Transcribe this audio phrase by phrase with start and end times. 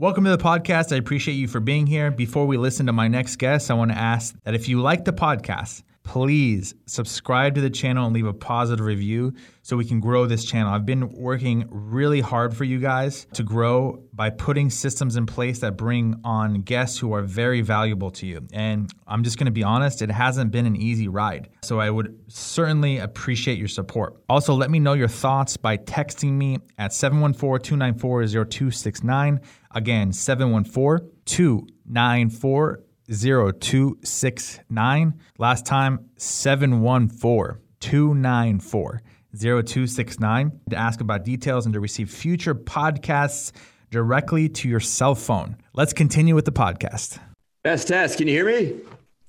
[0.00, 0.94] Welcome to the podcast.
[0.94, 2.10] I appreciate you for being here.
[2.10, 5.04] Before we listen to my next guest, I want to ask that if you like
[5.04, 10.00] the podcast, please subscribe to the channel and leave a positive review so we can
[10.00, 10.72] grow this channel.
[10.72, 15.58] I've been working really hard for you guys to grow by putting systems in place
[15.60, 18.46] that bring on guests who are very valuable to you.
[18.52, 21.50] And I'm just going to be honest, it hasn't been an easy ride.
[21.62, 24.16] So I would certainly appreciate your support.
[24.28, 29.40] Also, let me know your thoughts by texting me at 714 294 0269.
[29.72, 35.20] Again, 714 294 0269.
[35.38, 39.02] Last time, 714 294
[39.36, 43.52] 0269 to ask about details and to receive future podcasts
[43.90, 45.56] directly to your cell phone.
[45.72, 47.18] Let's continue with the podcast.
[47.62, 48.18] Best test.
[48.18, 48.80] Can you hear me?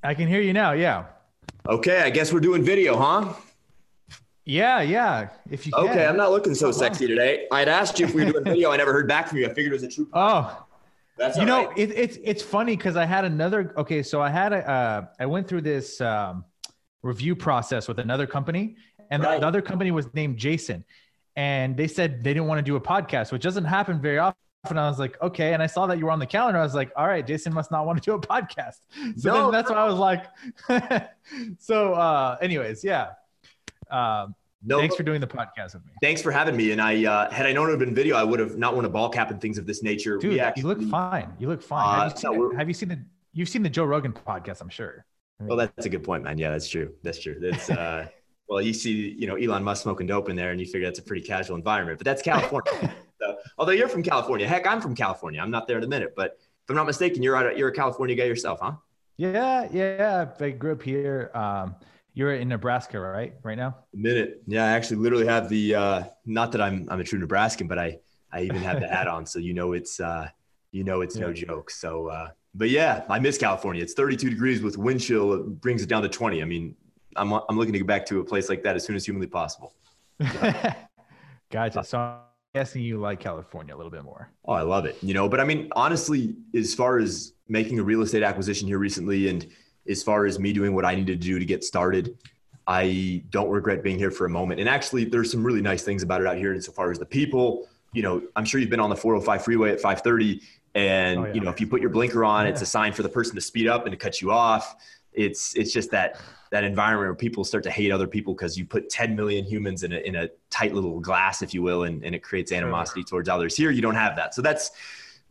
[0.04, 0.72] I can hear you now.
[0.72, 1.06] Yeah.
[1.68, 2.02] Okay.
[2.02, 3.34] I guess we're doing video, huh?
[4.52, 4.82] Yeah.
[4.82, 5.30] Yeah.
[5.50, 5.94] If you Okay.
[5.94, 6.10] can.
[6.10, 7.48] I'm not looking so sexy today.
[7.52, 8.72] I'd asked you if we were doing a video.
[8.72, 9.46] I never heard back from you.
[9.46, 10.08] I figured it was a true.
[10.14, 10.66] Oh,
[11.18, 11.78] That's you know, right.
[11.78, 13.74] it, it's it's funny because I had another.
[13.78, 16.44] Okay, so I had a uh, I went through this um,
[17.02, 18.76] review process with another company,
[19.10, 19.40] and the- Right.
[19.42, 20.84] the other company was named Jason,
[21.36, 24.38] and they said they didn't want to do a podcast, which doesn't happen very often.
[24.70, 26.60] And I was like, okay, and I saw that you were on the calendar.
[26.60, 28.80] I was like, all right, Jason must not want to do a podcast.
[29.18, 30.24] So No, then that's why I was like,
[31.60, 31.94] so.
[31.94, 33.08] uh Anyways, yeah.
[33.90, 34.80] Um, no.
[34.80, 36.72] thanks for doing the podcast with me, thanks for having me.
[36.72, 38.74] And I, uh, had I known it would have been video, I would have not
[38.74, 40.18] worn a ball cap and things of this nature.
[40.18, 40.34] dude.
[40.34, 41.34] We you look fine.
[41.40, 42.00] You look fine.
[42.00, 43.00] Uh, have, you seen no, have you seen the
[43.34, 45.06] You've seen the Joe Rogan podcast, I'm sure.
[45.40, 46.38] Well, that's a good point, man.
[46.38, 46.94] Yeah, that's true.
[47.02, 47.38] That's true.
[47.40, 48.08] That's uh,
[48.50, 51.00] well, you see, you know, Elon Musk smoking dope in there, and you figure that's
[51.00, 51.98] a pretty casual environment.
[51.98, 52.94] But that's California.
[53.22, 55.40] so, although you're from California, heck, I'm from California.
[55.42, 57.74] I'm not there in a minute, but if I'm not mistaken, you're out, you're a
[57.74, 58.74] California guy yourself, huh?
[59.16, 60.28] Yeah, yeah.
[60.40, 61.32] I grew up here.
[61.34, 61.76] Um,
[62.22, 63.34] you're in Nebraska, right?
[63.42, 63.76] Right now.
[63.94, 64.44] A minute.
[64.46, 65.76] Yeah, I actually literally have the.
[65.76, 67.98] Uh, not that I'm I'm a true Nebraskan, but I
[68.32, 70.30] I even have the hat on, so you know it's uh,
[70.72, 71.72] you know it's no joke.
[71.72, 73.82] So, uh, but yeah, I miss California.
[73.82, 75.34] It's 32 degrees with wind chill.
[75.34, 76.44] It brings it down to 20.
[76.44, 76.76] I mean,
[77.16, 79.28] I'm I'm looking to get back to a place like that as soon as humanly
[79.28, 79.74] possible.
[81.52, 81.84] gotcha.
[81.84, 82.20] So I'm
[82.54, 84.30] guessing you like California a little bit more.
[84.46, 84.96] Oh, I love it.
[85.02, 88.78] You know, but I mean, honestly, as far as making a real estate acquisition here
[88.78, 89.48] recently, and
[89.90, 92.18] as far as me doing what I needed to do to get started,
[92.68, 94.60] I don't regret being here for a moment.
[94.60, 97.68] And actually, there's some really nice things about it out here, insofar as the people.
[97.94, 100.42] You know, I'm sure you've been on the 405 freeway at 5:30,
[100.76, 101.34] and Oh, yeah.
[101.34, 103.42] you know, if you put your blinker on, it's a sign for the person to
[103.42, 104.76] speed up and to cut you off.
[105.12, 106.18] It's it's just that
[106.52, 109.84] that environment where people start to hate other people because you put 10 million humans
[109.84, 113.04] in a, in a tight little glass, if you will, and, and it creates animosity
[113.06, 113.56] towards others.
[113.56, 114.34] Here, you don't have that.
[114.34, 114.72] So that's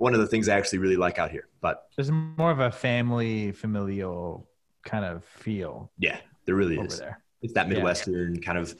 [0.00, 1.47] one of the things I actually really like out here.
[1.61, 4.49] But There's more of a family, familial
[4.83, 6.99] kind of feel yeah, there really over is.
[6.99, 7.22] there.
[7.43, 7.75] It's that Yeah.
[7.75, 8.75] Midwestern kind of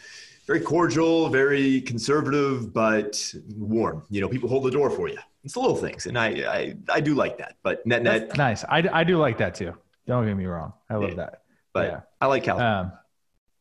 [0.47, 4.03] very cordial, very conservative, but warm.
[4.11, 5.19] You know, people hold the door for you.
[5.45, 6.07] It's the little things.
[6.07, 7.57] And I, I, I do like that.
[7.63, 8.65] But net, net, That's nice.
[8.65, 9.75] I, I do like that too.
[10.07, 10.73] Don't get me wrong.
[10.89, 11.17] I love Yeah.
[11.17, 11.43] that.
[11.73, 12.01] but yeah.
[12.21, 12.93] I like California Um,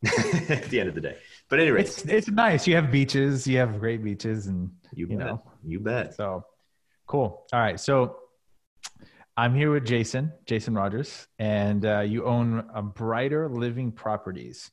[0.49, 1.17] at the end of the day.
[1.49, 2.65] But anyways, it's it's nice.
[2.67, 3.45] You have beaches.
[3.47, 5.27] You have great beaches, and you, you bet.
[5.27, 5.41] know.
[5.65, 6.13] You bet.
[6.15, 6.45] So
[7.09, 7.47] cool.
[7.51, 7.79] All right.
[7.79, 8.17] So
[9.35, 14.71] I'm here with Jason, Jason Rogers, and uh, you own a Brighter Living Properties.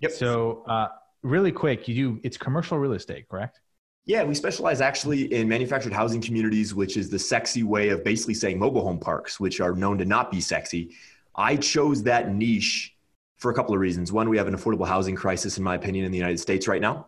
[0.00, 0.12] Yep.
[0.12, 0.88] So uh,
[1.22, 3.60] really quick, you do it's commercial real estate, correct?
[4.04, 8.34] Yeah, we specialize actually in manufactured housing communities, which is the sexy way of basically
[8.34, 10.94] saying mobile home parks, which are known to not be sexy.
[11.36, 12.94] I chose that niche
[13.38, 14.12] for a couple of reasons.
[14.12, 16.80] One, we have an affordable housing crisis, in my opinion, in the United States right
[16.80, 17.06] now.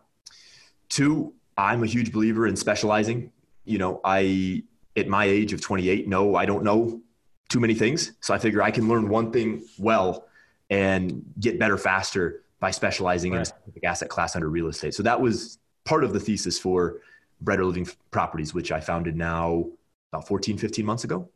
[0.89, 3.31] Two, I'm a huge believer in specializing.
[3.65, 4.63] You know, I,
[4.95, 7.01] at my age of 28, no, I don't know
[7.49, 8.13] too many things.
[8.21, 10.27] So I figure I can learn one thing well
[10.69, 14.93] and get better faster by specializing in a specific asset class under real estate.
[14.93, 17.01] So that was part of the thesis for
[17.41, 19.65] Brighter Living Properties, which I founded now
[20.13, 21.29] about 14, 15 months ago.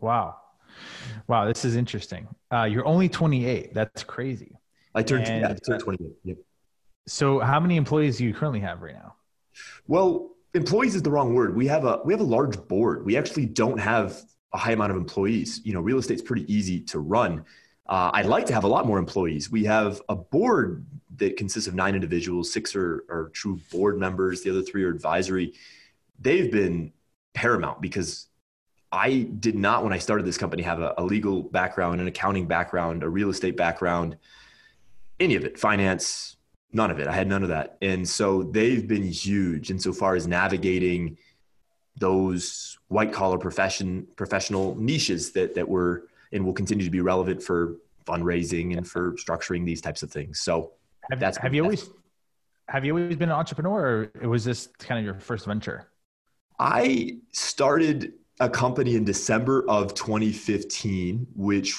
[0.00, 0.36] Wow.
[1.28, 2.28] Wow, this is interesting.
[2.52, 3.72] Uh, you're only 28.
[3.72, 4.56] That's crazy.
[4.94, 6.12] I turned, And- yeah, I turned 28.
[6.24, 6.36] Yep.
[7.06, 9.14] So how many employees do you currently have right now?
[9.88, 11.54] Well, employees is the wrong word.
[11.54, 13.04] We have a we have a large board.
[13.04, 14.20] We actually don't have
[14.52, 15.60] a high amount of employees.
[15.64, 17.44] You know, real estate's pretty easy to run.
[17.86, 19.50] Uh, I'd like to have a lot more employees.
[19.50, 22.52] We have a board that consists of nine individuals.
[22.52, 24.42] Six are, are true board members.
[24.42, 25.54] The other three are advisory.
[26.18, 26.92] They've been
[27.34, 28.28] paramount because
[28.92, 32.46] I did not, when I started this company, have a, a legal background, an accounting
[32.46, 34.16] background, a real estate background,
[35.18, 36.36] any of it, finance,
[36.72, 37.06] none of it.
[37.06, 37.76] I had none of that.
[37.82, 41.18] And so they've been huge insofar as navigating
[41.96, 47.42] those white collar profession professional niches that that were and will continue to be relevant
[47.42, 47.76] for
[48.06, 50.40] fundraising and for structuring these types of things.
[50.40, 50.72] So
[51.10, 51.90] Have, That's have you always
[52.68, 55.88] have you always been an entrepreneur or was this kind of your first venture?
[56.58, 61.76] I started a company in December of 2015, which,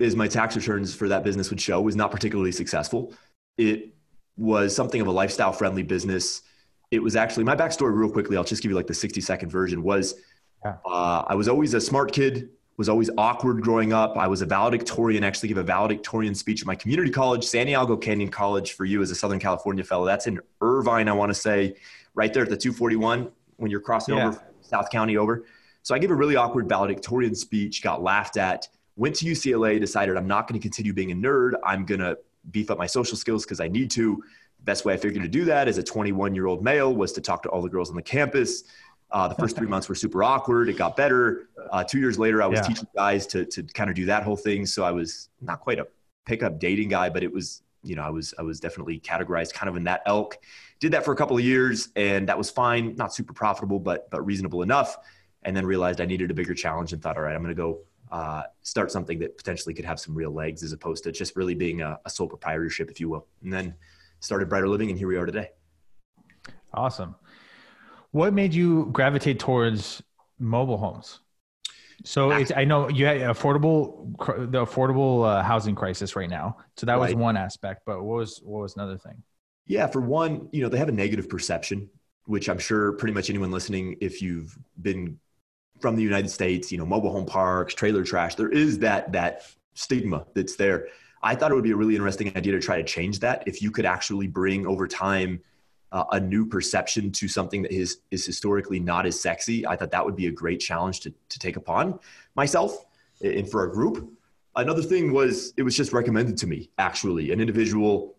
[0.00, 3.14] as my tax returns for that business would show, was not particularly successful.
[3.56, 3.94] It
[4.36, 6.42] was something of a lifestyle friendly business.
[6.90, 8.36] It was actually my backstory, real quickly.
[8.36, 9.82] I'll just give you like the 60 second version.
[9.82, 10.14] Was
[10.64, 10.76] yeah.
[10.86, 14.16] uh, I was always a smart kid, was always awkward growing up.
[14.16, 18.30] I was a valedictorian, actually give a valedictorian speech at my community college, Santiago Canyon
[18.30, 20.04] College for you as a Southern California fellow.
[20.04, 21.76] That's in Irvine, I want to say,
[22.14, 24.28] right there at the 241 when you're crossing yeah.
[24.28, 25.44] over South County over.
[25.82, 30.16] So I gave a really awkward valedictorian speech, got laughed at, went to UCLA, decided
[30.16, 31.52] I'm not going to continue being a nerd.
[31.64, 32.16] I'm going to
[32.50, 34.22] beef up my social skills because I need to.
[34.58, 37.12] The best way I figured to do that as a 21 year old male was
[37.12, 38.64] to talk to all the girls on the campus.
[39.10, 40.70] Uh, the first three months were super awkward.
[40.70, 41.48] It got better.
[41.70, 42.62] Uh, two years later, I was yeah.
[42.62, 44.64] teaching guys to, to kind of do that whole thing.
[44.64, 45.86] So I was not quite a
[46.24, 49.68] pickup dating guy, but it was, you know, I was, I was definitely categorized kind
[49.68, 50.38] of in that elk.
[50.80, 52.96] Did that for a couple of years and that was fine.
[52.96, 54.96] Not super profitable, but, but reasonable enough
[55.42, 57.60] and then realized I needed a bigger challenge and thought, all right, I'm going to
[57.60, 57.80] go
[58.12, 61.54] uh, start something that potentially could have some real legs as opposed to just really
[61.54, 63.26] being a, a sole proprietorship, if you will.
[63.42, 63.74] And then
[64.20, 65.48] started Brighter Living, and here we are today.
[66.74, 67.16] Awesome.
[68.12, 70.02] What made you gravitate towards
[70.38, 71.20] mobile homes?
[72.04, 74.16] So it's, I know you had affordable,
[74.50, 76.58] the affordable uh, housing crisis right now.
[76.76, 77.00] So that right.
[77.00, 79.22] was one aspect, but what was, what was another thing?
[79.66, 79.86] Yeah.
[79.86, 81.88] For one, you know, they have a negative perception,
[82.24, 85.18] which I'm sure pretty much anyone listening, if you've been
[85.82, 89.46] from the United States, you know, mobile home parks, trailer trash, there is that that
[89.74, 90.86] stigma that's there.
[91.22, 93.44] I thought it would be a really interesting idea to try to change that.
[93.46, 95.40] If you could actually bring over time
[95.92, 99.90] uh, a new perception to something that is is historically not as sexy, I thought
[99.90, 101.98] that would be a great challenge to to take upon
[102.34, 102.86] myself
[103.20, 104.10] and for our group.
[104.56, 108.16] Another thing was it was just recommended to me actually an individual.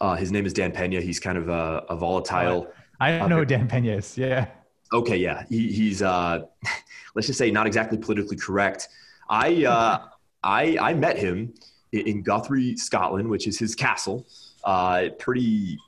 [0.00, 1.00] Uh, his name is Dan Pena.
[1.00, 2.72] He's kind of a, a volatile.
[3.00, 4.16] I know uh, Dan Pena is.
[4.16, 4.48] Yeah.
[4.92, 6.42] Okay, yeah, he, he's uh,
[7.14, 8.88] let's just say not exactly politically correct.
[9.28, 10.06] I uh,
[10.42, 11.54] I I met him
[11.92, 14.26] in Guthrie, Scotland, which is his castle.
[14.64, 15.78] Uh, pretty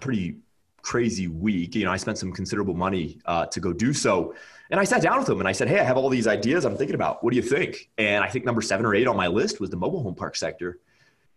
[0.00, 0.36] pretty
[0.86, 1.74] crazy week.
[1.74, 4.34] You know, I spent some considerable money uh, to go do so.
[4.70, 6.64] And I sat down with him and I said, Hey, I have all these ideas
[6.64, 7.24] I'm thinking about.
[7.24, 7.90] What do you think?
[7.98, 10.36] And I think number seven or eight on my list was the mobile home park
[10.36, 10.78] sector.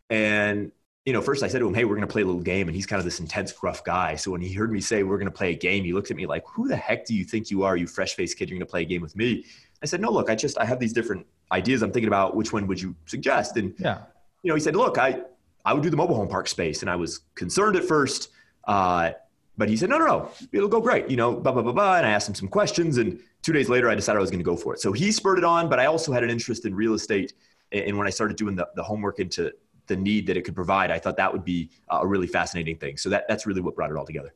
[0.09, 0.71] And
[1.09, 2.67] you know, first I said to him, Hey, we're going to play a little game.
[2.67, 4.15] And he's kind of this intense, gruff guy.
[4.15, 6.17] So when he heard me say, We're going to play a game, he looked at
[6.17, 8.47] me like, Who the heck do you think you are, you fresh faced kid?
[8.47, 9.43] You're going to play a game with me.
[9.81, 12.35] I said, No, look, I just, I have these different ideas I'm thinking about.
[12.35, 13.57] Which one would you suggest?
[13.57, 14.01] And, yeah.
[14.43, 15.21] you know, he said, Look, I,
[15.65, 16.81] I would do the mobile home park space.
[16.83, 18.29] And I was concerned at first.
[18.65, 19.13] Uh,
[19.57, 21.09] but he said, no, no, no, it'll go great.
[21.09, 21.97] You know, blah, blah, blah, blah.
[21.97, 22.97] And I asked him some questions.
[22.97, 24.79] And two days later, I decided I was going to go for it.
[24.79, 27.33] So he spurred it on, but I also had an interest in real estate.
[27.73, 29.51] And when I started doing the, the homework into
[29.89, 32.95] the need that it could provide, I thought that would be a really fascinating thing.
[32.95, 34.33] So that, that's really what brought it all together.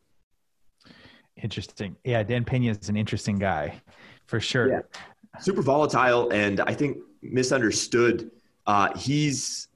[1.41, 1.95] Interesting.
[2.03, 3.81] Yeah, Dan Pena is an interesting guy
[4.25, 4.69] for sure.
[4.69, 4.81] Yeah.
[5.39, 8.29] Super volatile and I think misunderstood.
[8.67, 9.69] Uh, he's,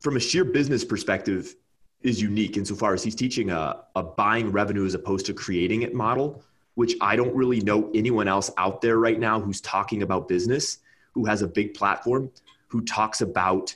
[0.00, 1.56] from a sheer business perspective,
[2.02, 5.94] is unique insofar as he's teaching a, a buying revenue as opposed to creating it
[5.94, 6.42] model,
[6.74, 10.78] which I don't really know anyone else out there right now who's talking about business,
[11.12, 12.30] who has a big platform,
[12.68, 13.74] who talks about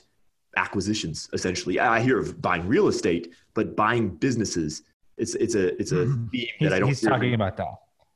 [0.57, 1.79] acquisitions essentially.
[1.79, 4.83] I hear of buying real estate but buying businesses
[5.17, 6.27] it's it's a it's a mm-hmm.
[6.27, 7.75] theme that i don't he's talking about that.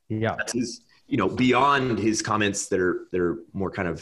[0.10, 0.36] Yeah.
[0.38, 3.98] That's his you know beyond his comments that are that are more kind of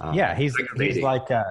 [0.00, 1.44] uh, yeah he's he's like a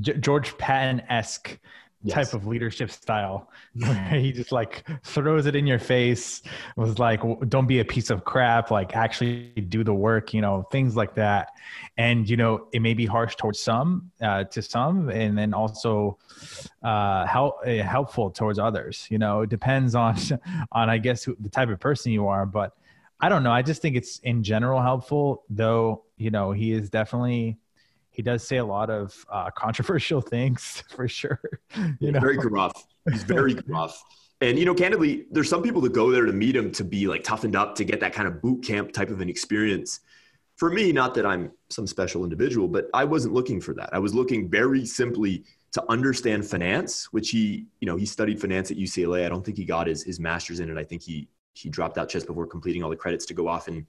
[0.00, 1.58] george patton-esque
[2.02, 2.14] yes.
[2.14, 3.50] type of leadership style.
[3.74, 6.42] Where he just like throws it in your face
[6.76, 10.66] was like don't be a piece of crap like actually do the work you know
[10.70, 11.50] things like that.
[11.96, 16.18] And you know it may be harsh towards some uh, to some and then also
[16.82, 19.42] uh, help, uh, helpful towards others you know?
[19.42, 20.16] It depends on
[20.72, 22.72] on i guess the type of person you are but
[23.20, 26.90] i don't know i just think it's in general helpful though you know he is
[26.90, 27.56] definitely
[28.18, 31.40] he does say a lot of uh, controversial things for sure.
[32.00, 32.18] You know?
[32.18, 32.72] Very gruff.
[33.08, 34.02] He's very gruff.
[34.40, 37.06] And you know, candidly, there's some people that go there to meet him to be
[37.06, 40.00] like toughened up to get that kind of boot camp type of an experience.
[40.56, 43.90] For me, not that I'm some special individual, but I wasn't looking for that.
[43.92, 48.72] I was looking very simply to understand finance, which he, you know, he studied finance
[48.72, 49.26] at UCLA.
[49.26, 50.76] I don't think he got his his master's in it.
[50.76, 53.68] I think he he dropped out just before completing all the credits to go off
[53.68, 53.86] and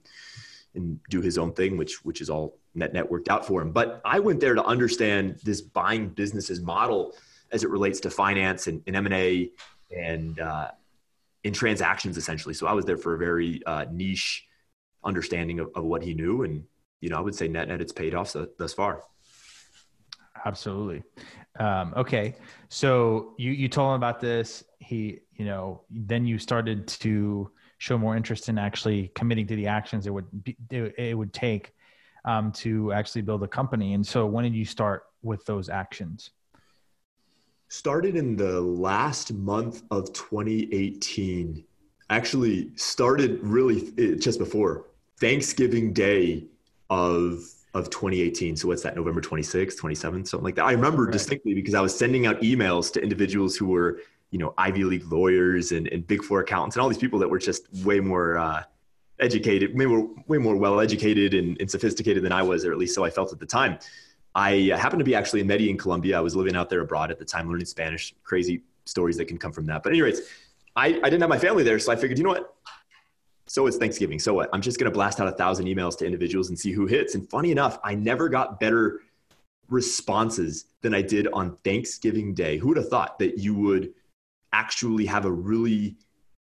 [0.76, 3.72] and do his own thing, which which is all net net worked out for him.
[3.72, 7.14] But I went there to understand this buying businesses model
[7.52, 9.50] as it relates to finance and, and M&A
[9.96, 10.70] and uh,
[11.44, 12.54] in transactions essentially.
[12.54, 14.46] So I was there for a very uh, niche
[15.04, 16.42] understanding of, of, what he knew.
[16.42, 16.64] And,
[17.00, 19.02] you know, I would say net net it's paid off so, thus far.
[20.44, 21.02] Absolutely.
[21.58, 22.34] Um, okay.
[22.68, 24.64] So you, you told him about this.
[24.78, 29.66] He, you know, then you started to show more interest in actually committing to the
[29.66, 31.72] actions it would be, it would take
[32.24, 33.94] um, to actually build a company.
[33.94, 36.30] And so, when did you start with those actions?
[37.68, 41.64] Started in the last month of 2018.
[42.08, 44.86] Actually, started really eh, just before
[45.20, 46.46] Thanksgiving Day
[46.88, 48.56] of of 2018.
[48.56, 48.96] So what's that?
[48.96, 50.64] November 26th, 27th, something like that.
[50.64, 51.12] I remember right.
[51.12, 54.00] distinctly because I was sending out emails to individuals who were,
[54.30, 57.28] you know, Ivy League lawyers and, and Big Four accountants and all these people that
[57.28, 58.64] were just way more uh,
[59.20, 62.78] educated, way more, way more well educated and, and, sophisticated than I was, or at
[62.78, 63.78] least so I felt at the time.
[64.34, 66.16] I uh, happened to be actually in Medellin, Colombia.
[66.16, 68.14] I was living out there abroad at the time, learning Spanish.
[68.22, 69.82] Crazy stories that can come from that.
[69.82, 70.20] But anyways,
[70.76, 72.54] I, I didn't have my family there, so I figured, you know what?
[73.46, 74.20] So it's Thanksgiving.
[74.20, 74.48] So what?
[74.52, 77.16] I'm just going to blast out a thousand emails to individuals and see who hits.
[77.16, 79.00] And funny enough, I never got better
[79.68, 82.58] responses than I did on Thanksgiving Day.
[82.58, 83.92] Who would have thought that you would
[84.52, 85.96] actually have a really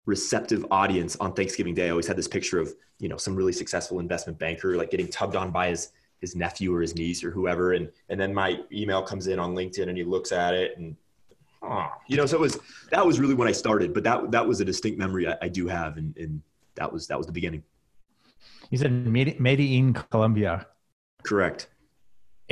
[0.08, 1.88] receptive audience on Thanksgiving Day.
[1.88, 5.06] I always had this picture of, you know, some really successful investment banker like getting
[5.06, 7.74] tubbed on by his his nephew or his niece or whoever.
[7.74, 10.96] And and then my email comes in on LinkedIn and he looks at it and
[11.62, 12.58] oh, you know, so it was
[12.90, 13.92] that was really when I started.
[13.92, 16.40] But that that was a distinct memory I, I do have and, and
[16.76, 17.62] that was that was the beginning.
[18.70, 20.66] You said Medellin, Colombia.
[21.22, 21.68] Correct.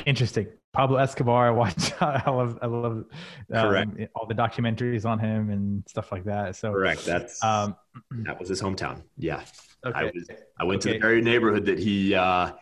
[0.04, 0.48] Interesting.
[0.76, 1.49] Pablo Escobar.
[1.49, 1.92] I watch.
[2.00, 2.59] I love.
[2.61, 3.04] I love
[3.52, 6.54] um, all the documentaries on him and stuff like that.
[6.54, 7.04] So correct.
[7.04, 7.76] That's um,
[8.11, 9.02] that was his hometown.
[9.16, 9.42] Yeah.
[9.85, 9.99] Okay.
[9.99, 10.28] I was.
[10.61, 10.92] I went okay.
[10.92, 12.14] to the very neighborhood that he.
[12.14, 12.52] Uh,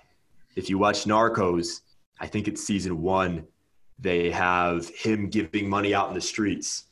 [0.56, 1.80] if you watch Narcos,
[2.21, 3.47] I think it's season one.
[3.99, 6.85] They have him giving money out in the streets,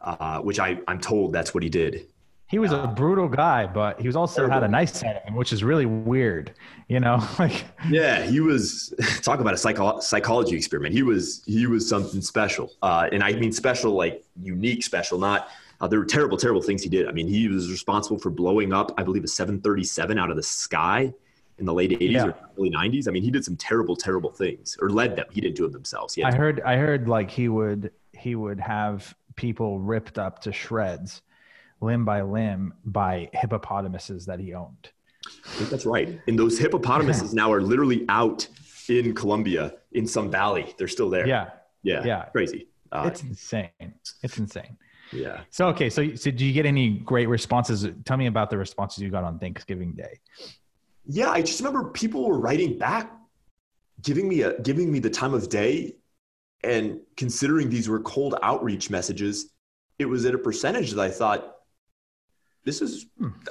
[0.00, 2.06] uh, which I I'm told that's what he did.
[2.48, 5.34] He was a brutal guy, but he was also had a nice side of him,
[5.34, 6.54] which is really weird.
[6.88, 10.94] You know, like yeah, he was talk about a psycho- psychology experiment.
[10.94, 15.18] He was he was something special, uh, and I mean special like unique special.
[15.18, 15.50] Not
[15.80, 17.06] uh, there were terrible terrible things he did.
[17.06, 20.42] I mean, he was responsible for blowing up, I believe, a 737 out of the
[20.42, 21.12] sky
[21.58, 22.26] in the late 80s yeah.
[22.26, 23.08] or early 90s.
[23.08, 25.26] I mean, he did some terrible terrible things, or led them.
[25.30, 26.18] He didn't do them themselves.
[26.24, 31.20] I heard I heard like he would he would have people ripped up to shreds
[31.80, 34.90] limb by limb by hippopotamuses that he owned.
[35.70, 36.20] that's right.
[36.26, 38.46] And those hippopotamuses now are literally out
[38.88, 40.74] in Colombia in some valley.
[40.78, 41.26] They're still there.
[41.26, 41.50] Yeah.
[41.82, 42.04] Yeah.
[42.04, 42.24] Yeah.
[42.26, 42.68] Crazy.
[42.90, 43.70] Uh, it's insane.
[44.22, 44.76] It's insane.
[45.12, 45.42] Yeah.
[45.50, 47.86] So okay, so so did you get any great responses?
[48.04, 50.18] Tell me about the responses you got on Thanksgiving Day.
[51.06, 53.10] Yeah, I just remember people were writing back,
[54.02, 55.96] giving me a giving me the time of day,
[56.62, 59.50] and considering these were cold outreach messages,
[59.98, 61.56] it was at a percentage that I thought
[62.68, 63.06] this is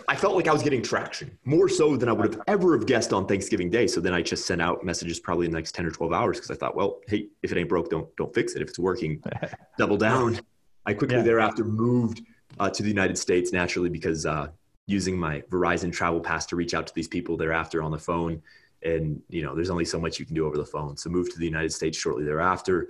[0.08, 2.86] i felt like i was getting traction more so than i would have ever have
[2.86, 3.88] guessed on thanksgiving day.
[3.88, 6.38] So then i just sent out messages probably in the next 10 or 12 hours
[6.38, 8.62] because i thought well hey if it ain't broke don't don't fix it.
[8.62, 9.24] If it's working
[9.78, 10.40] double down.
[10.86, 11.24] I quickly yeah.
[11.24, 12.22] thereafter moved
[12.60, 14.48] uh, to the united states naturally because uh,
[14.86, 18.42] using my verizon travel pass to reach out to these people thereafter on the phone.
[18.84, 20.96] And you know there's only so much you can do over the phone.
[20.96, 22.90] So moved to the united states shortly thereafter.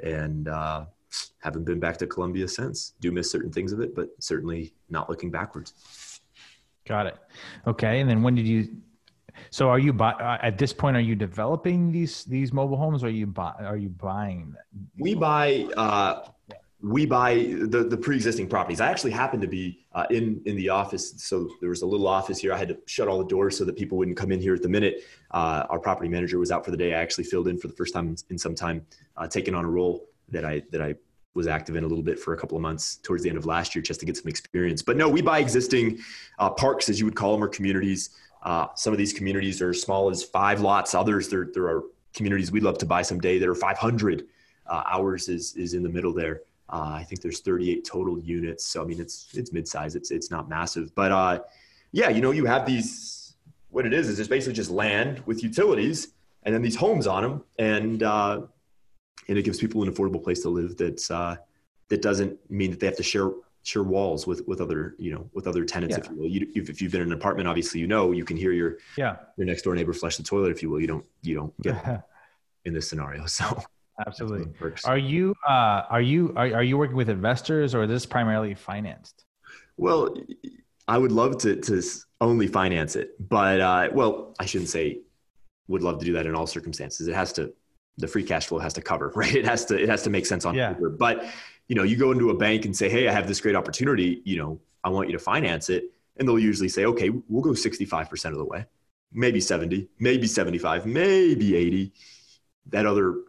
[0.00, 0.86] And uh,
[1.38, 2.94] haven't been back to Colombia since.
[3.00, 6.20] Do miss certain things of it, but certainly not looking backwards.
[6.86, 7.16] Got it.
[7.66, 8.68] Okay, and then when did you?
[9.50, 10.96] So are you buy, uh, at this point?
[10.96, 13.02] Are you developing these these mobile homes?
[13.02, 14.54] Or are you buy, Are you buying?
[14.98, 15.68] We buy.
[15.76, 16.28] Uh,
[16.82, 18.80] we buy the, the pre-existing properties.
[18.80, 22.06] I actually happened to be uh, in in the office, so there was a little
[22.06, 22.52] office here.
[22.52, 24.62] I had to shut all the doors so that people wouldn't come in here at
[24.62, 25.02] the minute.
[25.30, 26.94] Uh, our property manager was out for the day.
[26.94, 29.70] I actually filled in for the first time in some time, uh, taking on a
[29.70, 30.94] role that I that I
[31.36, 33.46] was active in a little bit for a couple of months towards the end of
[33.46, 34.82] last year just to get some experience.
[34.82, 35.98] But no, we buy existing
[36.38, 38.10] uh, parks, as you would call them, or communities.
[38.42, 40.94] Uh, some of these communities are as small as five lots.
[40.94, 44.26] Others, there, there are communities we'd love to buy someday that are 500.
[44.66, 46.40] Uh, ours is, is in the middle there.
[46.68, 48.64] Uh, I think there's 38 total units.
[48.64, 49.94] So, I mean, it's, it's mid-size.
[49.94, 50.92] It's, it's not massive.
[50.94, 51.40] But uh,
[51.92, 53.34] yeah, you know, you have these,
[53.70, 56.08] what it is, is it's basically just land with utilities
[56.42, 57.44] and then these homes on them.
[57.58, 58.42] And, uh,
[59.28, 61.36] and it gives people an affordable place to live that's uh,
[61.88, 63.30] that doesn't mean that they have to share
[63.62, 66.04] share walls with with other you know with other tenants yeah.
[66.04, 66.28] if you will.
[66.28, 69.16] You, if you've been in an apartment obviously you know you can hear your yeah.
[69.36, 70.80] your next door neighbor flush the toilet if you will.
[70.80, 72.04] You don't you don't get
[72.64, 73.62] in this scenario so.
[74.06, 74.52] Absolutely.
[74.84, 78.54] Are you uh are you are, are you working with investors or is this primarily
[78.54, 79.24] financed?
[79.76, 80.16] Well
[80.88, 81.82] i would love to to
[82.20, 85.00] only finance it but uh well i shouldn't say
[85.68, 87.08] would love to do that in all circumstances.
[87.08, 87.52] It has to
[87.98, 89.34] the free cash flow has to cover, right?
[89.34, 90.72] It has to it has to make sense on yeah.
[90.72, 90.90] paper.
[90.90, 91.24] But
[91.68, 94.22] you know, you go into a bank and say, "Hey, I have this great opportunity.
[94.24, 95.84] You know, I want you to finance it,"
[96.16, 98.64] and they'll usually say, "Okay, we'll go sixty five percent of the way,
[99.12, 101.92] maybe seventy, maybe seventy five, maybe eighty.
[102.66, 103.22] That other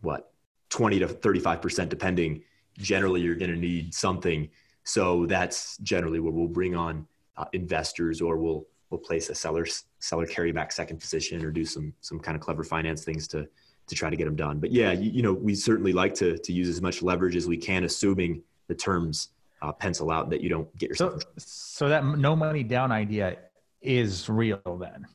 [0.00, 0.32] what
[0.68, 2.42] twenty to thirty five percent, depending.
[2.78, 4.48] Generally, you're going to need something.
[4.84, 7.06] So that's generally what we'll bring on
[7.36, 9.66] uh, investors, or we'll we'll place a seller
[9.98, 13.48] seller carryback second position or do some some kind of clever finance things to
[13.88, 14.58] to try to get them done.
[14.58, 17.46] But yeah, you, you know, we certainly like to to use as much leverage as
[17.46, 19.30] we can, assuming the terms
[19.62, 21.22] uh, pencil out that you don't get yourself.
[21.22, 23.36] So, so that no money down idea
[23.80, 25.06] is real then,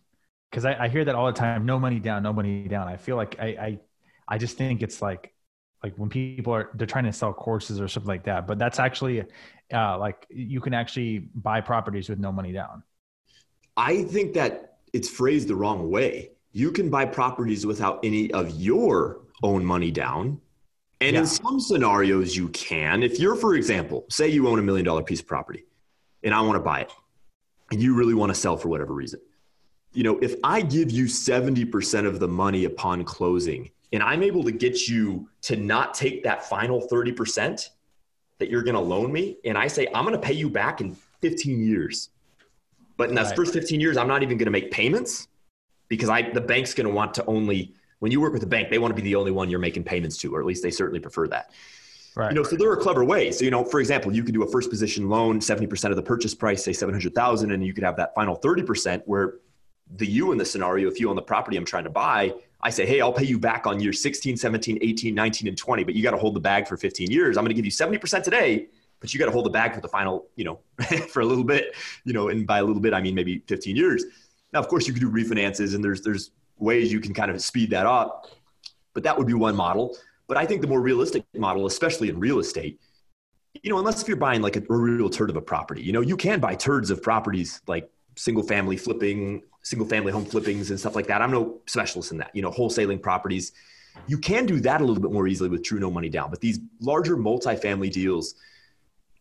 [0.49, 1.65] because I, I, hear that all the time.
[1.65, 2.87] No money down, no money down.
[2.87, 3.79] I feel like I, I
[4.27, 5.33] I just think it's like
[5.83, 8.47] like when people are they're trying to sell courses or something like that.
[8.47, 9.23] But that's actually
[9.73, 12.83] uh, like you can actually buy properties with no money down.
[13.75, 16.31] I think that it's phrased the wrong way.
[16.53, 20.39] You can buy properties without any of your own money down.
[21.01, 21.21] And yeah.
[21.21, 23.03] in some scenarios, you can.
[23.03, 25.65] If you're, for example, say you own a million dollar piece of property
[26.23, 26.91] and I want to buy it
[27.71, 29.19] and you really want to sell for whatever reason.
[29.93, 34.43] You know, if I give you 70% of the money upon closing and I'm able
[34.43, 37.69] to get you to not take that final 30%
[38.39, 40.81] that you're going to loan me, and I say, I'm going to pay you back
[40.81, 42.09] in 15 years.
[42.97, 43.35] But in those right.
[43.35, 45.27] first 15 years, I'm not even going to make payments
[45.93, 48.69] because I, the bank's going to want to only, when you work with the bank,
[48.69, 50.71] they want to be the only one you're making payments to, or at least they
[50.71, 51.51] certainly prefer that.
[52.15, 52.31] Right.
[52.31, 53.39] You know, so there are clever ways.
[53.39, 56.01] So, you know, for example, you could do a first position loan, 70% of the
[56.01, 59.35] purchase price, say 700,000, and you could have that final 30% where
[59.97, 62.69] the you in the scenario, if you own the property I'm trying to buy, I
[62.69, 65.95] say, hey, I'll pay you back on year 16, 17, 18, 19, and 20, but
[65.95, 67.37] you got to hold the bag for 15 years.
[67.37, 68.67] I'm going to give you 70% today,
[68.99, 70.59] but you got to hold the bag for the final, you know,
[71.09, 73.75] for a little bit, you know, and by a little bit, I mean maybe 15
[73.75, 74.05] years.
[74.53, 77.41] Now, of course, you can do refinances and there's, there's ways you can kind of
[77.41, 78.27] speed that up,
[78.93, 79.97] but that would be one model.
[80.27, 82.79] But I think the more realistic model, especially in real estate,
[83.61, 85.91] you know, unless if you're buying like a, a real turd of a property, you
[85.91, 90.69] know, you can buy turds of properties like single family flipping, single family home flippings
[90.69, 91.21] and stuff like that.
[91.21, 93.53] I'm no specialist in that, you know, wholesaling properties.
[94.07, 96.29] You can do that a little bit more easily with true no money down.
[96.29, 98.35] But these larger multifamily deals,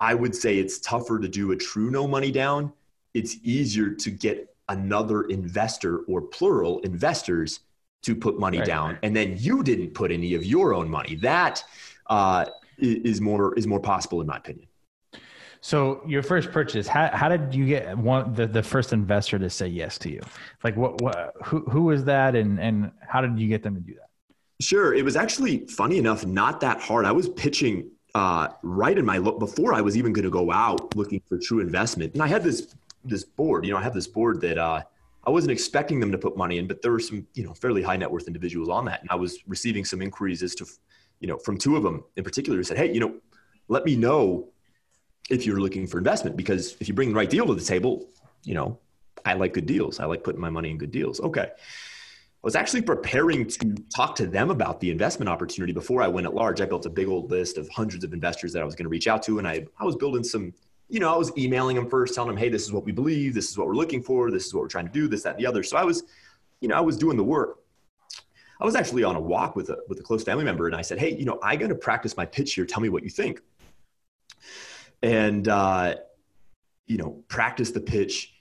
[0.01, 2.73] I would say it's tougher to do a true no money down.
[3.15, 7.61] It's easier to get another investor or plural investors
[8.03, 8.67] to put money right.
[8.67, 8.99] down.
[9.03, 11.15] And then you didn't put any of your own money.
[11.17, 11.63] That
[12.09, 12.47] uh,
[12.79, 14.67] is more is more possible in my opinion.
[15.65, 19.49] So your first purchase, how, how did you get one the, the first investor to
[19.49, 20.21] say yes to you?
[20.65, 23.81] Like what, what who who was that and and how did you get them to
[23.81, 24.09] do that?
[24.61, 27.05] Sure, it was actually funny enough not that hard.
[27.05, 30.53] I was pitching uh, right in my look before I was even going to go
[30.53, 33.65] out looking for true investment, and I had this this board.
[33.65, 34.83] You know, I have this board that uh,
[35.25, 37.83] I wasn't expecting them to put money in, but there were some you know fairly
[37.83, 40.67] high net worth individuals on that, and I was receiving some inquiries as to
[41.21, 43.15] you know from two of them in particular who said, hey, you know,
[43.69, 44.49] let me know
[45.31, 48.09] if you're looking for investment because if you bring the right deal to the table,
[48.45, 48.79] you know,
[49.25, 50.01] I like good deals.
[50.01, 51.21] I like putting my money in good deals.
[51.21, 51.49] Okay.
[52.43, 56.27] I was actually preparing to talk to them about the investment opportunity before I went
[56.27, 56.61] at large.
[56.61, 58.91] I built a big old list of hundreds of investors that I was going to
[58.91, 59.39] reach out to.
[59.39, 60.53] And I, I was building some,
[60.93, 63.35] you know, I was emailing them first, telling them, hey, this is what we believe.
[63.35, 64.31] This is what we're looking for.
[64.31, 65.63] This is what we're trying to do, this, that, and the other.
[65.63, 66.05] So I was,
[66.61, 67.61] you know, I was doing the work.
[68.61, 70.83] I was actually on a walk with a, with a close family member and I
[70.83, 72.65] said, hey, you know, I got to practice my pitch here.
[72.65, 73.41] Tell me what you think
[75.03, 75.97] and uh,
[76.87, 78.35] you know practice the pitch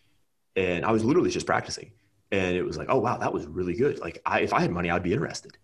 [0.55, 1.91] and i was literally just practicing
[2.31, 4.71] and it was like oh wow that was really good like I, if i had
[4.71, 5.57] money i'd be interested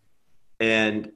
[0.60, 1.12] and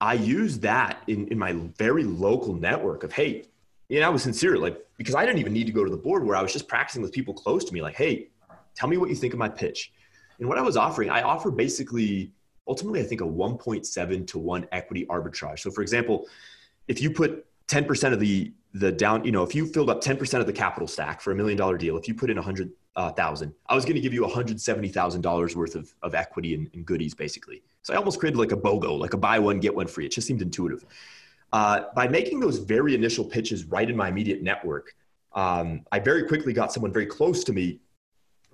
[0.00, 3.44] i used that in, in my very local network of hey
[3.90, 6.24] and i was sincere like because i didn't even need to go to the board
[6.24, 8.28] where i was just practicing with people close to me like hey
[8.74, 9.92] tell me what you think of my pitch
[10.38, 12.32] and what i was offering i offer basically
[12.68, 16.26] ultimately i think a 1.7 to 1 equity arbitrage so for example
[16.88, 20.40] if you put 10% of the the down, you know, if you filled up 10%
[20.40, 22.70] of the capital stack for a million dollar deal, if you put in a hundred
[22.96, 27.14] uh, I was going to give you $170,000 worth of, of equity and, and, goodies
[27.14, 27.62] basically.
[27.82, 30.04] So I almost created like a BOGO, like a buy one, get one free.
[30.04, 30.84] It just seemed intuitive.
[31.52, 34.94] Uh, by making those very initial pitches right in my immediate network,
[35.34, 37.80] um, I very quickly got someone very close to me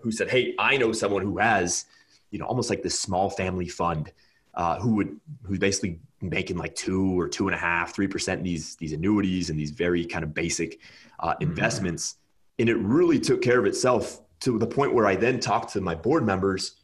[0.01, 1.87] who said, Hey, I know someone who has,
[2.31, 4.13] you know, almost like this small family fund
[4.55, 8.39] uh, who would, who's basically making like two or two and a half, three percent
[8.39, 10.81] in these these annuities and these very kind of basic
[11.21, 11.45] uh, mm-hmm.
[11.45, 12.17] investments,
[12.59, 15.81] and it really took care of itself to the point where I then talked to
[15.81, 16.77] my board members,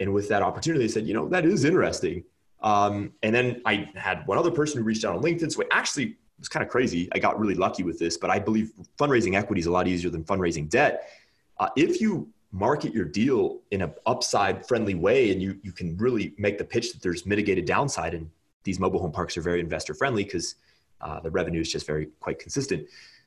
[0.00, 2.24] and with that opportunity, they said, you know, that is interesting.
[2.60, 5.52] Um, and then I had one other person who reached out on LinkedIn.
[5.52, 7.08] So it actually was kind of crazy.
[7.12, 10.10] I got really lucky with this, but I believe fundraising equity is a lot easier
[10.10, 11.10] than fundraising debt.
[11.58, 15.96] Uh, if you market your deal in an upside friendly way and you, you can
[15.98, 18.30] really make the pitch that there's mitigated downside and
[18.64, 20.56] these mobile home parks are very investor friendly because
[21.00, 22.86] uh, the revenue is just very quite consistent.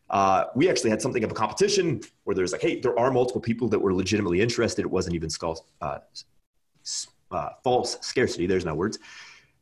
[0.10, 3.39] Uh, we actually had something of a competition where there's like, hey, there are multiple
[3.39, 4.82] people that were legitimately interested.
[4.82, 5.65] It wasn't even skull,
[7.34, 8.46] uh, false scarcity.
[8.46, 9.00] There's no words,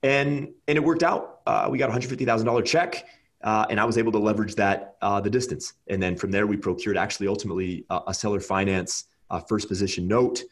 [0.03, 1.39] and and it worked out.
[1.45, 3.05] Uh, we got a hundred fifty thousand dollar check.
[3.41, 5.73] Uh, and I was able to leverage that uh, the distance.
[5.87, 10.07] And then from there, we procured actually ultimately uh, a seller finance uh, first position
[10.07, 10.43] note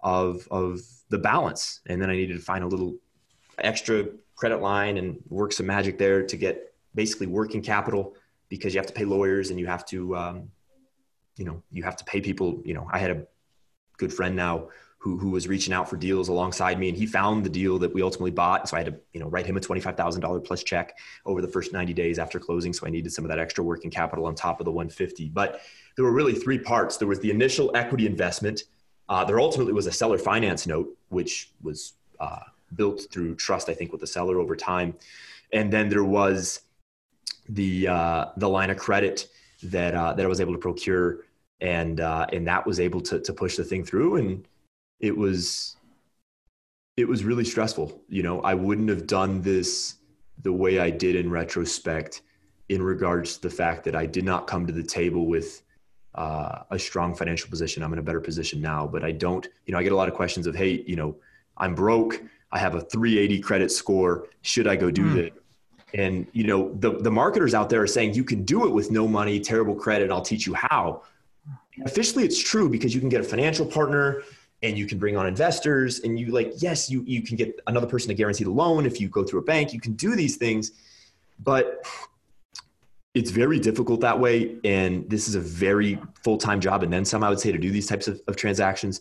[0.00, 0.80] of of
[1.10, 1.80] the balance.
[1.88, 2.96] And then I needed to find a little
[3.58, 4.06] extra
[4.36, 8.14] credit line and work some magic there to get basically working capital
[8.48, 10.50] because you have to pay lawyers and you have to um,
[11.36, 12.62] you know you have to pay people.
[12.64, 13.26] You know, I had a
[13.98, 14.68] good friend now
[15.00, 17.92] who, who was reaching out for deals alongside me and he found the deal that
[17.92, 18.68] we ultimately bought.
[18.68, 21.72] So I had to, you know, write him a $25,000 plus check over the first
[21.72, 22.74] 90 days after closing.
[22.74, 25.30] So I needed some of that extra working capital on top of the 150.
[25.30, 25.62] But
[25.96, 26.98] there were really three parts.
[26.98, 28.64] There was the initial equity investment.
[29.08, 32.40] Uh, there ultimately was a seller finance note, which was uh,
[32.74, 34.94] built through trust, I think, with the seller over time.
[35.54, 36.60] And then there was
[37.48, 39.28] the, uh, the line of credit
[39.62, 41.20] that, uh, that I was able to procure
[41.62, 44.16] and, uh, and that was able to, to push the thing through.
[44.16, 44.46] And,
[45.00, 45.76] it was
[46.96, 48.02] it was really stressful.
[48.08, 49.96] You know, I wouldn't have done this
[50.42, 52.22] the way I did in retrospect
[52.68, 55.62] in regards to the fact that I did not come to the table with
[56.14, 57.82] uh, a strong financial position.
[57.82, 60.08] I'm in a better position now, but I don't, you know, I get a lot
[60.08, 61.16] of questions of, hey, you know,
[61.56, 62.22] I'm broke.
[62.52, 64.28] I have a 380 credit score.
[64.42, 65.14] Should I go do mm.
[65.14, 65.32] that?
[65.94, 68.90] And, you know, the, the marketers out there are saying you can do it with
[68.90, 70.10] no money, terrible credit.
[70.10, 71.02] I'll teach you how.
[71.84, 74.22] Officially, it's true because you can get a financial partner
[74.62, 77.86] and you can bring on investors and you like yes you you can get another
[77.86, 78.86] person to guarantee the loan.
[78.86, 80.72] If you go through a bank you can do these things
[81.38, 81.86] but
[83.14, 84.56] it's very difficult that way.
[84.62, 87.70] And this is a very full-time job and then some i would say to do
[87.70, 89.00] these types of, of transactions.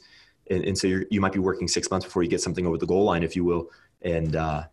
[0.50, 2.88] And, and so you might be working six months before you get something over the
[2.88, 3.69] goal line if you will.
[4.02, 4.63] And uh,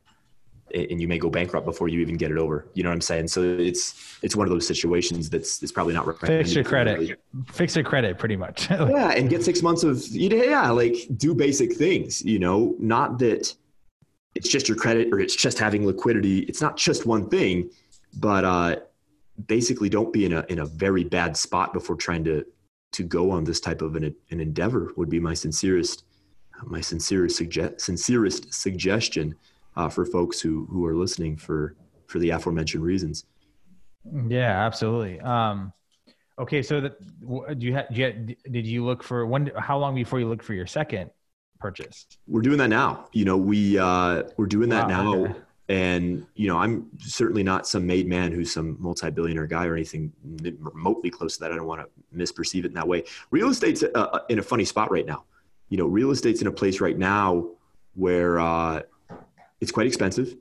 [0.74, 2.66] and you may go bankrupt before you even get it over.
[2.74, 3.28] You know what I'm saying?
[3.28, 6.44] So it's it's one of those situations that's it's probably not recommended.
[6.44, 7.20] Fix your credit.
[7.52, 8.68] Fix your credit, pretty much.
[8.70, 12.22] yeah, and get six months of yeah, like do basic things.
[12.24, 13.54] You know, not that
[14.34, 16.40] it's just your credit or it's just having liquidity.
[16.40, 17.70] It's not just one thing,
[18.18, 18.76] but uh,
[19.46, 22.44] basically, don't be in a in a very bad spot before trying to
[22.92, 24.92] to go on this type of an an endeavor.
[24.96, 26.04] Would be my sincerest
[26.64, 29.34] my sincerest suggest sincerest suggestion
[29.76, 33.24] uh, for folks who who are listening for for the aforementioned reasons.
[34.28, 35.20] Yeah, absolutely.
[35.20, 35.72] Um,
[36.38, 39.50] okay, so that do you, ha, do you did you look for when?
[39.58, 41.10] How long before you look for your second
[41.58, 42.06] purchase?
[42.26, 43.08] We're doing that now.
[43.12, 45.24] You know, we uh, we're doing that wow, now.
[45.24, 45.34] Okay.
[45.68, 50.12] And you know, I'm certainly not some made man who's some multi-billionaire guy or anything
[50.60, 51.52] remotely close to that.
[51.52, 53.02] I don't want to misperceive it in that way.
[53.32, 55.24] Real estate's uh, uh, in a funny spot right now.
[55.68, 57.48] You know, real estate's in a place right now
[57.94, 58.82] where uh,
[59.60, 60.36] it's quite expensive,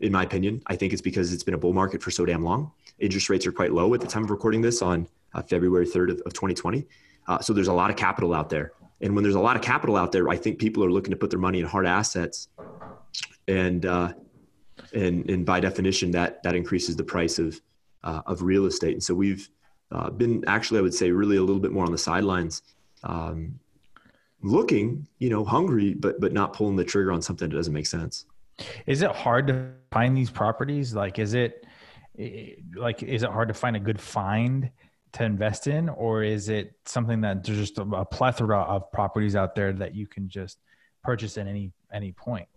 [0.00, 0.62] in my opinion.
[0.66, 2.72] I think it's because it's been a bull market for so damn long.
[2.98, 6.12] Interest rates are quite low at the time of recording this on uh, February 3rd
[6.12, 6.86] of, of 2020.
[7.26, 8.72] Uh, so there's a lot of capital out there.
[9.00, 11.16] And when there's a lot of capital out there, I think people are looking to
[11.16, 12.48] put their money in hard assets.
[13.46, 14.12] And, uh,
[14.92, 17.60] and, and by definition, that, that increases the price of,
[18.02, 18.94] uh, of real estate.
[18.94, 19.48] And so we've
[19.92, 22.62] uh, been actually, I would say, really a little bit more on the sidelines.
[23.04, 23.58] Um,
[24.42, 27.86] looking, you know, hungry, but but not pulling the trigger on something that doesn't make
[27.86, 28.26] sense.
[28.86, 30.94] Is it hard to find these properties?
[30.94, 31.64] Like, is it
[32.74, 34.70] like is it hard to find a good find
[35.12, 39.36] to invest in, or is it something that there's just a, a plethora of properties
[39.36, 40.58] out there that you can just
[41.02, 42.48] purchase at any any point?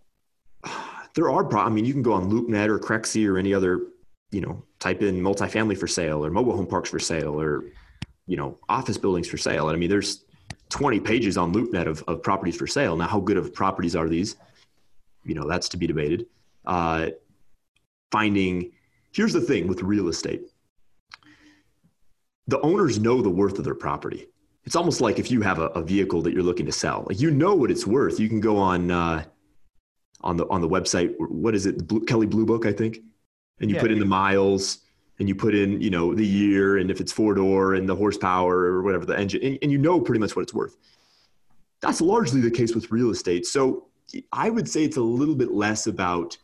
[1.14, 1.44] There are.
[1.44, 3.80] Pro- I mean, you can go on LoopNet or Crexi or any other,
[4.30, 7.64] you know, type in multifamily for sale or mobile home parks for sale or,
[8.26, 9.68] you know, office buildings for sale.
[9.68, 10.24] And I mean, there's
[10.70, 12.96] 20 pages on LoopNet of, of properties for sale.
[12.96, 14.36] Now, how good of properties are these?
[15.24, 16.26] You know that's to be debated.
[16.64, 17.08] Uh,
[18.10, 18.72] finding
[19.12, 20.42] here's the thing with real estate:
[22.46, 24.28] the owners know the worth of their property.
[24.64, 27.20] It's almost like if you have a, a vehicle that you're looking to sell, like
[27.20, 28.20] you know what it's worth.
[28.20, 29.24] You can go on uh,
[30.20, 31.14] on the on the website.
[31.18, 31.86] What is it?
[31.86, 32.98] Blue, Kelley Blue Book, I think,
[33.60, 33.82] and you yeah.
[33.82, 34.78] put in the miles
[35.18, 37.94] and you put in you know the year and if it's four door and the
[37.94, 40.76] horsepower or whatever the engine and, and you know pretty much what it's worth
[41.80, 43.86] that's largely the case with real estate so
[44.32, 46.36] I would say it's a little bit less about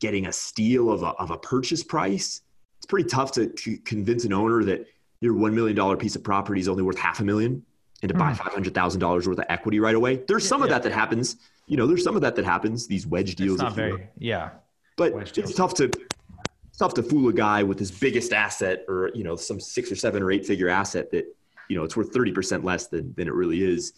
[0.00, 2.42] getting a steal of a, of a purchase price.
[2.78, 4.86] It's pretty tough to, to convince an owner that
[5.20, 7.64] your $1 million piece of property is only worth half a million
[8.02, 8.18] and to mm.
[8.18, 8.62] buy hmm.
[8.62, 10.22] $500,000 worth of equity right away.
[10.28, 10.64] There's some yeah.
[10.66, 11.36] of that that happens.
[11.66, 13.54] You know, there's some of that that happens, these wedge deals.
[13.54, 14.50] It's not very, yeah.
[14.96, 19.10] But it's tough to, it's tough to fool a guy with his biggest asset or,
[19.14, 21.24] you know, some six or seven or eight figure asset that,
[21.68, 23.94] you know, it's worth 30% less than, than it really is.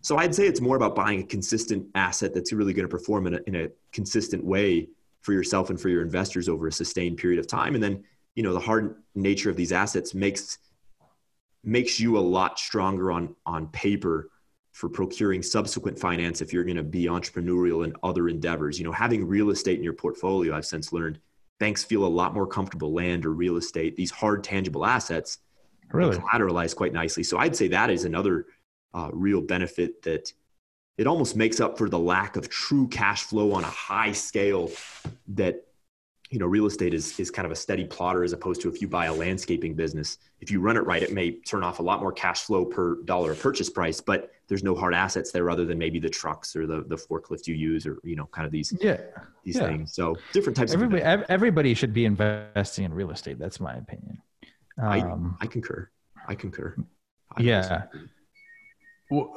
[0.00, 3.26] So I'd say it's more about buying a consistent asset that's really going to perform
[3.26, 4.88] in a, in a consistent way
[5.22, 7.74] for yourself and for your investors over a sustained period of time.
[7.74, 10.58] And then, you know, the hard nature of these assets makes
[11.64, 14.30] makes you a lot stronger on on paper
[14.72, 18.78] for procuring subsequent finance if you're going to be entrepreneurial in other endeavors.
[18.78, 21.18] You know, having real estate in your portfolio, I've since learned,
[21.58, 25.38] banks feel a lot more comfortable land or real estate, these hard tangible assets
[25.92, 27.24] really collateralize quite nicely.
[27.24, 28.46] So I'd say that is another
[28.94, 30.32] uh, real benefit that
[30.96, 34.70] it almost makes up for the lack of true cash flow on a high scale
[35.28, 35.64] that
[36.30, 38.82] you know real estate is is kind of a steady plotter as opposed to if
[38.82, 40.18] you buy a landscaping business.
[40.40, 43.02] If you run it right it may turn off a lot more cash flow per
[43.04, 46.56] dollar of purchase price but there's no hard assets there other than maybe the trucks
[46.56, 48.98] or the the forklift you use or you know kind of these yeah.
[49.44, 49.66] these yeah.
[49.66, 49.92] things.
[49.92, 53.38] So different types everybody, of everybody should be investing in real estate.
[53.38, 54.20] That's my opinion.
[54.80, 55.90] Um, I, I concur.
[56.26, 56.76] I concur.
[57.36, 57.84] I yeah.
[57.92, 58.02] well,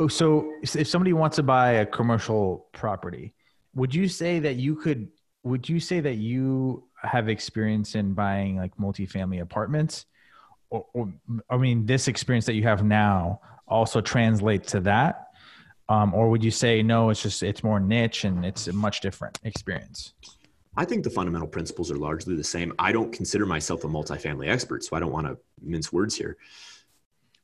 [0.09, 3.33] so if somebody wants to buy a commercial property
[3.73, 5.09] would you say that you could
[5.43, 10.05] would you say that you have experience in buying like multifamily apartments?
[10.69, 11.13] Or, or,
[11.49, 15.27] i mean this experience that you have now also translates to that.
[15.89, 19.01] Um, or would you say no it's just it's more niche and it's a much
[19.01, 20.13] different experience?
[20.77, 22.71] I think the fundamental principles are largely the same.
[22.79, 26.37] I don't consider myself a multifamily expert so i don't want to mince words here.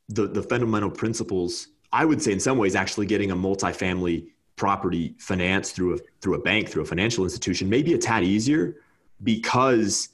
[0.10, 5.16] The, the fundamental principles i would say in some ways actually getting a multifamily property
[5.20, 8.78] financed through a through a bank through a financial institution may be a tad easier
[9.24, 10.10] because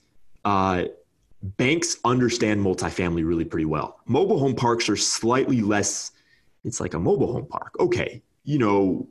[0.46, 0.86] uh,
[1.44, 4.00] banks understand multifamily really pretty well.
[4.06, 6.12] Mobile home parks are slightly less.
[6.64, 7.76] It's like a mobile home park.
[7.80, 9.08] Okay, you know,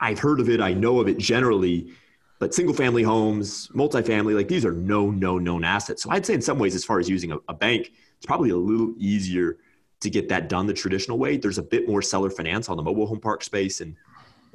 [0.00, 0.60] I've heard of it.
[0.60, 1.92] I know of it generally,
[2.38, 6.02] but single family homes, multifamily, like these are no, no known assets.
[6.02, 8.50] So I'd say in some ways, as far as using a, a bank, it's probably
[8.50, 9.58] a little easier
[10.04, 11.36] to get that done the traditional way.
[11.36, 13.96] There's a bit more seller finance on the mobile home park space, and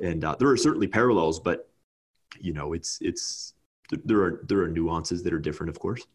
[0.01, 1.69] and uh, there are certainly parallels, but
[2.39, 3.53] you know, it's it's
[4.05, 6.05] there are there are nuances that are different, of course.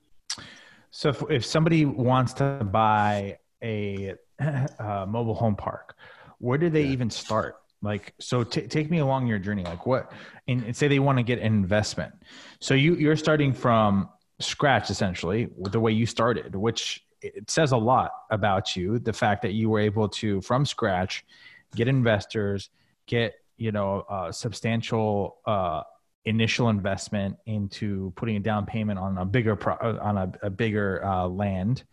[0.91, 5.97] So if if somebody wants to buy a uh, mobile home park,
[6.39, 6.93] where do they yeah.
[6.93, 7.57] even start?
[7.83, 9.63] Like, so t- take me along your journey.
[9.63, 10.11] Like, what?
[10.49, 12.15] And, and say they want to get an investment.
[12.61, 14.09] So you you're starting from
[14.41, 18.99] scratch essentially with the way you started, which it says a lot about you.
[18.99, 21.25] The fact that you were able to from scratch
[21.75, 22.71] get investors,
[23.07, 25.83] get you know substantial uh,
[26.25, 30.51] initial investment into putting a down payment on a bigger pro, uh, on a, a
[30.51, 31.85] bigger uh, land.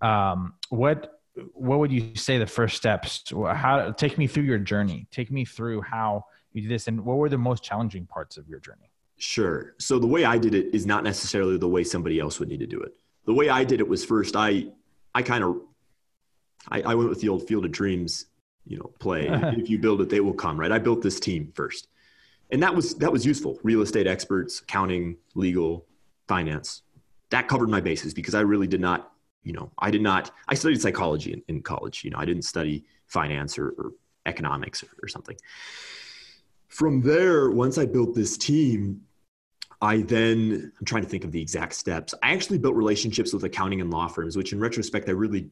[0.00, 1.20] Um, what
[1.52, 3.24] what would you say the first steps?
[3.30, 5.06] How take me through your journey?
[5.10, 8.48] Take me through how you did this, and what were the most challenging parts of
[8.48, 8.90] your journey?
[9.18, 9.74] Sure.
[9.78, 12.60] So the way I did it is not necessarily the way somebody else would need
[12.60, 12.94] to do it.
[13.28, 14.72] The way I did it was first I
[15.14, 15.60] I kind of
[16.68, 18.26] I, I went with the old Field of Dreams,
[18.66, 19.28] you know, play.
[19.30, 20.58] if you build it, they will come.
[20.58, 20.72] Right.
[20.72, 21.88] I built this team first
[22.50, 25.86] and that was that was useful real estate experts accounting legal
[26.26, 26.82] finance
[27.30, 29.12] that covered my bases because i really did not
[29.42, 32.42] you know i did not i studied psychology in, in college you know i didn't
[32.42, 33.92] study finance or, or
[34.26, 35.36] economics or, or something
[36.68, 39.00] from there once i built this team
[39.80, 43.44] i then i'm trying to think of the exact steps i actually built relationships with
[43.44, 45.50] accounting and law firms which in retrospect i really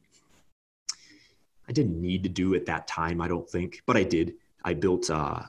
[1.67, 4.73] i didn't need to do at that time i don't think but i did i
[4.73, 5.41] built uh,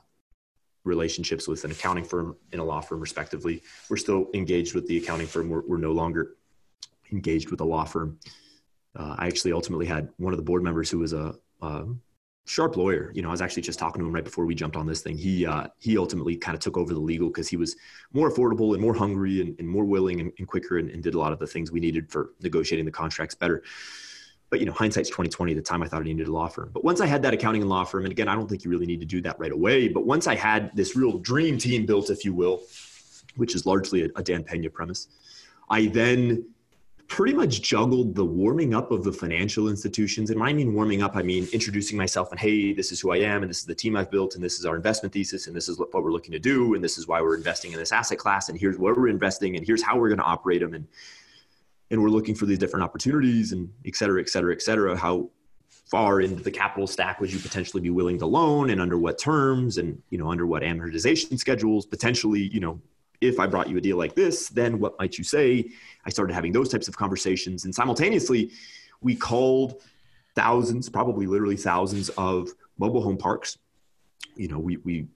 [0.89, 3.63] relationships with an accounting firm and a law firm, respectively.
[3.89, 5.49] We're still engaged with the accounting firm.
[5.49, 6.37] We're, we're no longer
[7.13, 8.19] engaged with a law firm.
[8.97, 11.85] Uh, I actually ultimately had one of the board members who was a, a,
[12.49, 13.13] sharp lawyer.
[13.15, 15.03] You know, I was actually just talking to him right before we jumped on this
[15.03, 15.17] thing.
[15.17, 17.77] He uh, he ultimately kind of took over the legal because he was
[18.13, 21.15] more affordable and more hungry and, and more willing and, and quicker and, and, did
[21.15, 23.63] a lot of the things we needed for negotiating the contracts better
[24.51, 26.71] but you know hindsight's 2020 at the time i thought i needed a law firm
[26.73, 28.71] but once i had that accounting and law firm and again i don't think you
[28.71, 31.87] really need to do that right away but once i had this real dream team
[31.87, 32.63] built if you will
[33.37, 35.09] which is largely a, a dan pena premise
[35.71, 36.45] i then
[37.09, 41.03] pretty much juggled the warming up of the financial institutions and when i mean warming
[41.03, 43.65] up i mean introducing myself and hey this is who i am and this is
[43.65, 46.13] the team i've built and this is our investment thesis and this is what we're
[46.13, 48.79] looking to do and this is why we're investing in this asset class and here's
[48.79, 50.87] where we're investing and here's how we're going to operate them and
[51.91, 54.97] and we're looking for these different opportunities and et cetera, et cetera, et cetera.
[54.97, 55.31] How
[55.69, 59.19] far into the capital stack would you potentially be willing to loan and under what
[59.19, 62.81] terms and, you know, under what amortization schedules potentially, you know,
[63.21, 65.71] if I brought you a deal like this, then what might you say?
[66.05, 68.51] I started having those types of conversations and simultaneously
[69.01, 69.83] we called
[70.35, 73.59] thousands, probably literally thousands of mobile home parks.
[74.37, 75.07] You know, we, we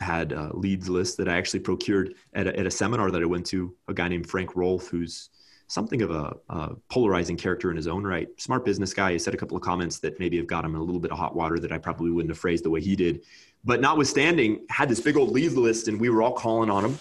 [0.00, 3.26] had a leads list that I actually procured at a, at a seminar that I
[3.26, 5.30] went to, a guy named Frank Rolfe, who's
[5.68, 8.28] something of a, a, polarizing character in his own right.
[8.40, 9.12] Smart business guy.
[9.12, 11.10] He said a couple of comments that maybe have got him in a little bit
[11.10, 13.22] of hot water that I probably wouldn't have phrased the way he did.
[13.64, 16.98] But notwithstanding, had this big old leads list, and we were all calling on him.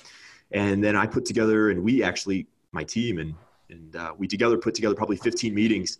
[0.55, 3.35] And then I put together, and we actually, my team, and
[3.69, 5.97] and uh, we together put together probably 15 meetings.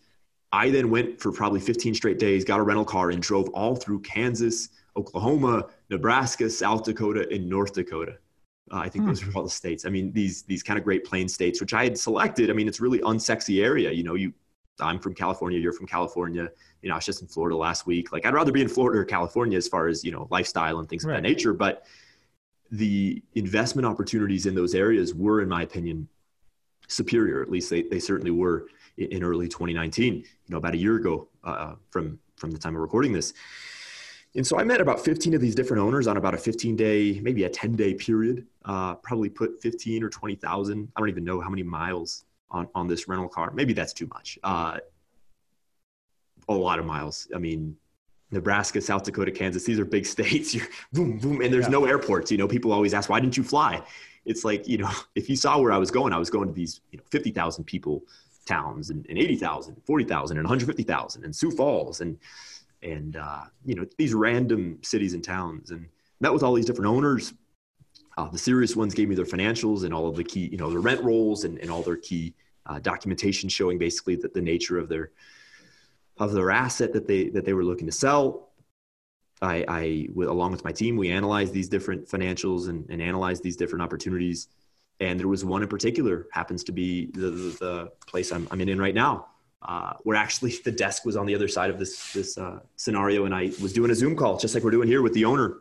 [0.52, 3.76] I then went for probably 15 straight days, got a rental car, and drove all
[3.76, 8.18] through Kansas, Oklahoma, Nebraska, South Dakota, and North Dakota
[8.72, 9.10] Uh, I think hmm.
[9.10, 9.86] those are all the states.
[9.86, 12.50] I mean, these these kind of Great Plains states, which I had selected.
[12.50, 13.92] I mean, it's really unsexy area.
[13.92, 14.34] You know, you
[14.80, 16.50] I'm from California, you're from California.
[16.82, 18.12] You know, I was just in Florida last week.
[18.14, 20.88] Like, I'd rather be in Florida or California as far as you know lifestyle and
[20.88, 21.18] things right.
[21.18, 21.54] of that nature.
[21.54, 21.86] But
[22.72, 26.08] the investment opportunities in those areas were, in my opinion,
[26.88, 27.42] superior.
[27.42, 30.14] At least they they certainly were in early 2019.
[30.16, 33.34] You know, about a year ago uh, from from the time of recording this.
[34.36, 37.20] And so I met about 15 of these different owners on about a 15 day,
[37.22, 38.46] maybe a 10 day period.
[38.66, 40.92] Uh, probably put 15 or 20,000.
[40.94, 43.52] I don't even know how many miles on, on this rental car.
[43.54, 44.38] Maybe that's too much.
[44.44, 44.80] Uh,
[46.50, 47.28] a lot of miles.
[47.34, 47.78] I mean,
[48.32, 50.54] Nebraska, South Dakota, Kansas, these are big states.
[50.54, 51.72] You're boom, boom, and there's yeah.
[51.72, 52.32] no airports.
[52.32, 53.82] You know, people always ask, why didn't you fly?
[54.26, 56.54] It's like, you know, if you saw where I was going, I was going to
[56.54, 58.04] these, you know, 50,000 people
[58.46, 62.18] towns and, and 80,000, 40,000 and 150,000 and Sioux Falls and,
[62.86, 65.88] and uh, you know these random cities and towns and
[66.22, 67.34] met with all these different owners
[68.18, 70.70] uh, the serious ones gave me their financials and all of the key you know
[70.70, 72.34] the rent rolls and, and all their key
[72.68, 75.12] uh, documentation showing basically that the nature of their
[76.18, 78.50] of their asset that they that they were looking to sell.
[79.42, 83.58] I, I along with my team we analyzed these different financials and, and analyzed these
[83.58, 84.48] different opportunities.
[85.02, 88.62] And there was one in particular happens to be the, the, the place I'm, I'm
[88.62, 89.28] in right now
[89.66, 93.26] uh, where actually the desk was on the other side of this this uh, scenario,
[93.26, 95.58] and I was doing a Zoom call just like we're doing here with the owner,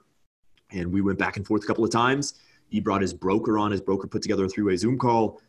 [0.70, 2.34] and we went back and forth a couple of times.
[2.68, 3.70] He brought his broker on.
[3.70, 5.40] His broker put together a three way Zoom call,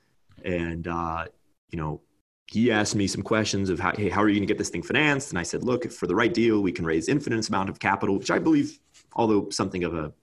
[0.44, 1.26] and uh,
[1.70, 2.02] you know
[2.48, 4.70] he asked me some questions of how, hey, how are you going to get this
[4.70, 5.32] thing financed?
[5.32, 8.18] And I said, look, for the right deal, we can raise infinite amount of capital,
[8.18, 8.80] which I believe,
[9.14, 10.14] although something of a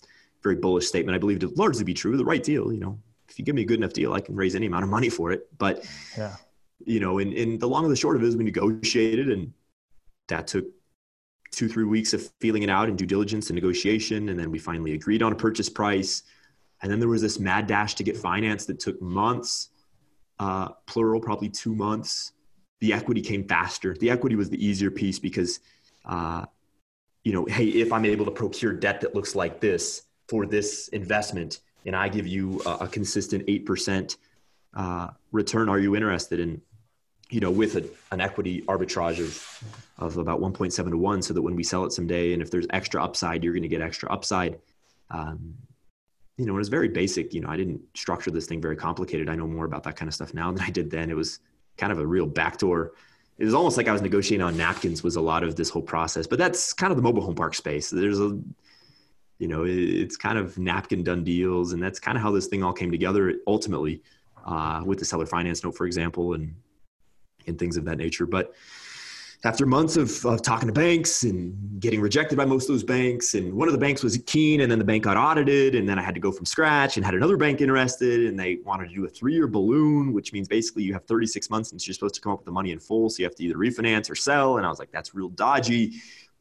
[0.43, 2.17] very bullish statement, I believe to largely be true.
[2.17, 4.37] The right deal, you know, if you give me a good enough deal, I can
[4.37, 5.47] raise any amount of money for it.
[5.59, 5.85] But
[6.17, 6.37] yeah
[6.85, 9.53] you know, and, and the long and the short of it is we negotiated and
[10.29, 10.65] that took
[11.51, 14.29] two, three weeks of feeling it out and due diligence and negotiation.
[14.31, 16.23] And then we finally agreed on a purchase price.
[16.83, 19.69] And then there was this mad dash to get financed that took months,
[20.43, 22.33] uh, plural, probably two months.
[22.81, 23.95] The equity came faster.
[23.95, 25.61] The equity was the easier piece because,
[26.05, 26.47] uh,
[27.23, 30.89] you know, hey, if I'm able to procure debt that looks like this for this
[30.89, 34.17] investment, and I give you a, a consistent 8%
[34.75, 36.61] uh, return, are you interested in?
[37.31, 39.65] you know, with a, an equity arbitrage of,
[39.99, 42.67] of about 1.7 to 1, so that when we sell it someday, and if there's
[42.71, 44.59] extra upside, you're going to get extra upside.
[45.11, 45.55] Um,
[46.37, 47.35] you know, it was very basic.
[47.35, 49.29] You know, I didn't structure this thing very complicated.
[49.29, 51.11] I know more about that kind of stuff now than I did then.
[51.11, 51.41] It was
[51.77, 52.93] kind of a real backdoor.
[53.39, 55.03] It was almost like I was negotiating on napkins.
[55.03, 57.55] Was a lot of this whole process, but that's kind of the mobile home park
[57.55, 57.91] space.
[57.91, 58.39] There's a,
[59.39, 62.63] you know, it's kind of napkin done deals, and that's kind of how this thing
[62.63, 64.03] all came together ultimately,
[64.47, 66.55] uh, with the seller finance note, for example, and
[67.47, 68.27] and things of that nature.
[68.27, 68.55] But
[69.45, 73.35] after months of, of talking to banks and getting rejected by most of those banks,
[73.35, 75.99] and one of the banks was keen, and then the bank got audited, and then
[75.99, 78.95] I had to go from scratch and had another bank interested, and they wanted to
[78.95, 82.15] do a three year balloon, which means basically you have 36 months and you're supposed
[82.15, 83.11] to come up with the money in full.
[83.11, 84.59] So you have to either refinance or sell.
[84.59, 85.95] And I was like, that's real dodgy,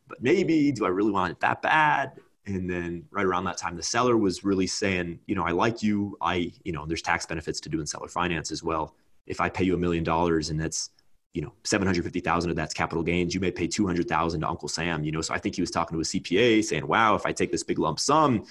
[0.08, 2.20] but maybe do I really want it that bad?
[2.46, 5.82] And then right around that time, the seller was really saying, you know, I like
[5.82, 6.18] you.
[6.22, 9.64] I, you know, there's tax benefits to doing seller finance as well if I pay
[9.64, 10.90] you a million dollars and that's
[11.34, 13.34] you know 750,000 of that's capital gains.
[13.34, 15.22] You may pay 200,000 to Uncle Sam you know?
[15.22, 17.63] So I think he was talking to a CPA saying wow if I take this
[17.63, 18.46] big lump sum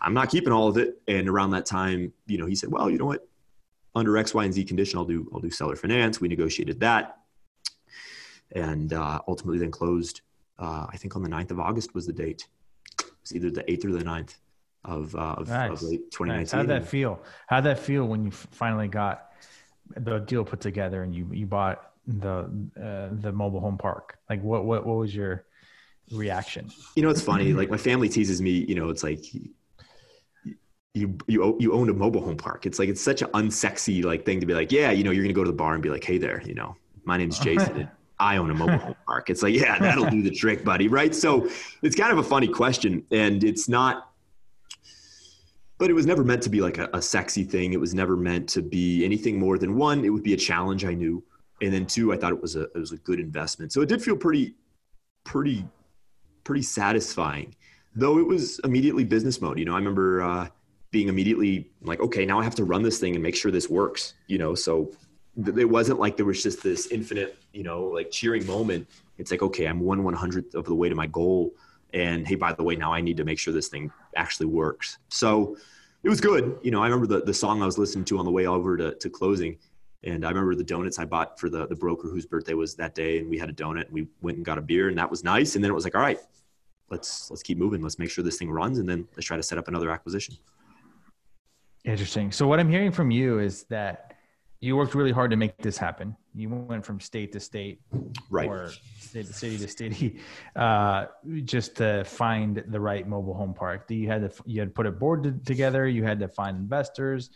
[0.00, 1.00] I'm not keeping all of it.
[1.08, 3.28] And around that time you know he said well you know what?
[3.94, 6.20] Under X Y and Z condition I'll do I'll do seller finance.
[6.20, 7.18] We negotiated that.
[8.52, 10.22] And uh, ultimately then closed
[10.58, 12.46] uh, I think on the 9th of August was the date.
[12.98, 14.36] It was either the 8th or the 9th
[14.84, 15.82] of, uh, of, nice.
[15.82, 16.52] of late 2019 nice.
[16.52, 17.20] how'd that feel?
[17.48, 19.32] How'd that feel when you finally got
[19.96, 22.48] the deal put together and you you bought the
[22.80, 24.18] uh, the mobile home park?
[24.28, 25.44] Like, what what what was your
[26.12, 26.70] reaction?
[26.94, 27.52] You know, it's funny.
[27.52, 28.64] like my family teases me.
[28.68, 29.24] You know, it's like
[30.94, 32.66] you you you own a mobile home park.
[32.66, 35.24] It's like it's such an unsexy like thing to be like, yeah, you know, you're
[35.24, 37.88] gonna go to the bar and be like, hey there, you know, my name's Jason.
[38.18, 39.28] I own a mobile home park.
[39.28, 40.88] It's like, yeah, that'll do the trick, buddy.
[40.88, 41.14] Right.
[41.14, 41.50] So
[41.82, 43.04] it's kind of a funny question.
[43.10, 44.10] And it's not
[45.78, 47.72] but it was never meant to be like a, a, sexy thing.
[47.72, 50.04] It was never meant to be anything more than one.
[50.04, 51.22] It would be a challenge I knew,
[51.62, 53.72] and then two, I thought it was a it was a good investment.
[53.72, 54.54] So it did feel pretty,
[55.24, 55.66] pretty,
[56.44, 57.54] pretty satisfying.
[57.94, 59.58] Though it was immediately business mode.
[59.58, 60.48] You know, I remember uh,
[60.90, 63.70] being immediately like, okay, now I have to run this thing and make sure this
[63.70, 64.14] works.
[64.26, 64.92] You know, so
[65.42, 68.86] th- it wasn't like there was just this infinite, you know, like cheering moment.
[69.18, 71.54] It's like, okay, I'm one one hundredth of the way to my goal
[71.96, 74.98] and hey by the way now i need to make sure this thing actually works
[75.08, 75.56] so
[76.02, 78.24] it was good you know i remember the, the song i was listening to on
[78.24, 79.56] the way over to, to closing
[80.06, 82.94] and i remember the donuts i bought for the, the broker whose birthday was that
[82.94, 85.10] day and we had a donut and we went and got a beer and that
[85.10, 86.20] was nice and then it was like all right
[86.90, 89.42] let's let's keep moving let's make sure this thing runs and then let's try to
[89.42, 90.34] set up another acquisition
[91.86, 92.32] Interesting.
[92.32, 94.14] So what I'm hearing from you is that
[94.60, 96.16] you worked really hard to make this happen.
[96.34, 97.80] You went from state to state,
[98.28, 100.20] right, or city to city to city,
[100.56, 101.06] uh,
[101.44, 103.88] just to find the right mobile home park.
[103.88, 105.86] You had to you had to put a board together.
[105.86, 107.30] You had to find investors.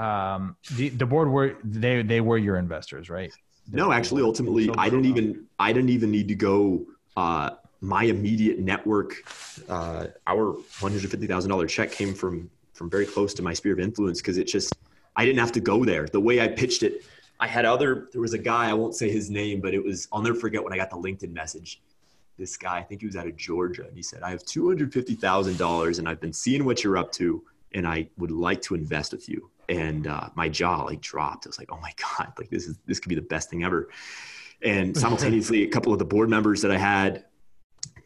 [0.00, 3.32] Um, the, the board were they they were your investors, right?
[3.72, 6.86] no, actually, ultimately, I didn't even I didn't even need to go.
[7.16, 7.50] Uh,
[7.82, 9.14] my immediate network,
[9.68, 13.52] uh, our one hundred fifty thousand dollar check came from from very close to my
[13.52, 14.74] sphere of influence because it just
[15.16, 16.06] I didn't have to go there.
[16.06, 17.04] The way I pitched it,
[17.38, 18.08] I had other.
[18.12, 20.64] There was a guy I won't say his name, but it was I'll never forget
[20.64, 21.80] when I got the LinkedIn message.
[22.38, 24.66] This guy, I think he was out of Georgia, and he said, "I have two
[24.68, 28.30] hundred fifty thousand dollars, and I've been seeing what you're up to, and I would
[28.30, 31.46] like to invest with you." And uh, my jaw like dropped.
[31.46, 32.32] I was like, "Oh my god!
[32.36, 33.88] Like this is this could be the best thing ever."
[34.62, 37.24] And simultaneously, a couple of the board members that I had,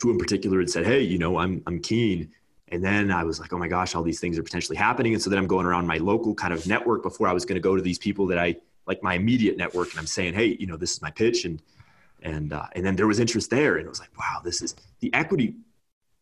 [0.00, 2.30] two in particular, had said, "Hey, you know, I'm I'm keen."
[2.68, 5.12] And then I was like, oh my gosh, all these things are potentially happening.
[5.12, 7.54] And so then I'm going around my local kind of network before I was going
[7.54, 8.56] to go to these people that I
[8.86, 9.90] like my immediate network.
[9.90, 11.44] And I'm saying, hey, you know, this is my pitch.
[11.44, 11.62] And,
[12.22, 13.76] and, uh, and then there was interest there.
[13.76, 15.54] And it was like, wow, this is the equity.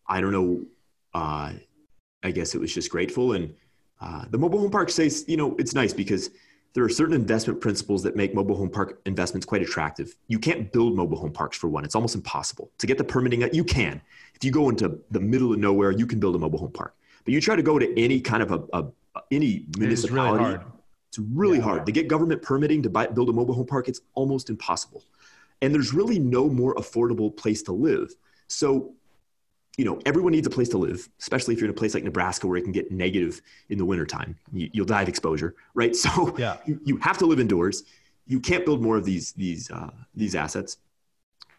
[0.07, 0.65] I don't know.
[1.15, 1.53] Uh,
[2.23, 3.33] I guess it was just grateful.
[3.33, 3.55] And
[4.03, 6.31] uh, the mobile home park says, you know, it's nice because
[6.75, 10.17] there are certain investment principles that make mobile home park investments quite attractive.
[10.27, 11.85] You can't build mobile home parks for one.
[11.85, 12.71] It's almost impossible.
[12.79, 14.01] To get the permitting, you can.
[14.35, 16.97] If you go into the middle of nowhere, you can build a mobile home park.
[17.25, 18.87] But you try to go to any kind of a, a
[19.31, 20.73] any municipality, it's really hard,
[21.09, 21.65] it's really yeah.
[21.65, 21.87] hard.
[21.87, 25.05] To get government permitting to buy, build a mobile home park, it's almost impossible.
[25.61, 28.13] And there's really no more affordable place to live.
[28.49, 28.95] So
[29.79, 32.05] you know, everyone needs a place to live, especially if you're in a place like
[32.05, 34.37] Nebraska where it can get negative in the wintertime.
[34.53, 35.97] You, will die of exposure, right?
[36.03, 36.59] So yeah.
[36.67, 37.85] you, you have to live indoors.
[38.27, 40.77] You can't build more of these these uh, these assets.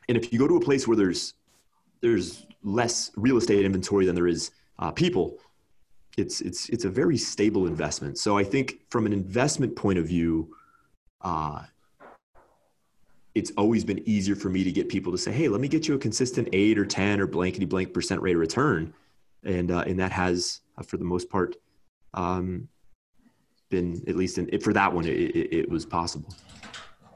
[0.07, 1.33] And if you go to a place where there's
[2.01, 5.39] there's less real estate inventory than there is uh, people,
[6.17, 8.17] it's it's it's a very stable investment.
[8.17, 10.55] So I think from an investment point of view,
[11.21, 11.63] uh,
[13.35, 15.87] it's always been easier for me to get people to say, "Hey, let me get
[15.87, 18.93] you a consistent eight or ten or blankety blank percent rate of return,"
[19.43, 21.55] and uh, and that has, uh, for the most part,
[22.13, 22.67] um,
[23.69, 26.33] been at least in, for that one, it, it, it, was possible.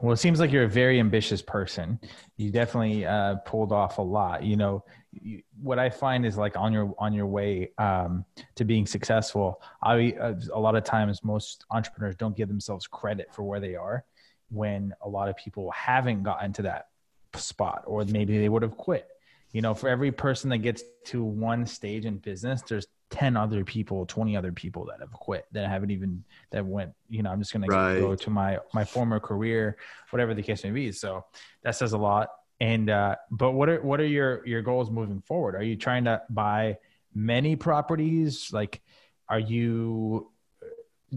[0.00, 2.00] Well, it seems like you're a very ambitious person.
[2.36, 4.42] You definitely uh, pulled off a lot.
[4.42, 8.24] You know, you, what I find is like on your on your way um,
[8.56, 9.62] to being successful.
[9.82, 13.76] I uh, a lot of times most entrepreneurs don't give themselves credit for where they
[13.76, 14.04] are
[14.50, 16.88] when a lot of people haven't gotten to that
[17.34, 19.06] spot or maybe they would have quit.
[19.52, 23.64] You know for every person that gets to one stage in business there's 10 other
[23.64, 27.40] people 20 other people that have quit that haven't even that went you know i'm
[27.40, 27.94] just right.
[27.94, 29.78] to go to my my former career
[30.10, 30.92] whatever the case may be.
[30.92, 31.24] So
[31.62, 32.30] that says a lot.
[32.60, 35.54] And uh but what are what are your your goals moving forward?
[35.54, 36.78] Are you trying to buy
[37.14, 38.50] many properties?
[38.52, 38.80] Like
[39.28, 40.30] are you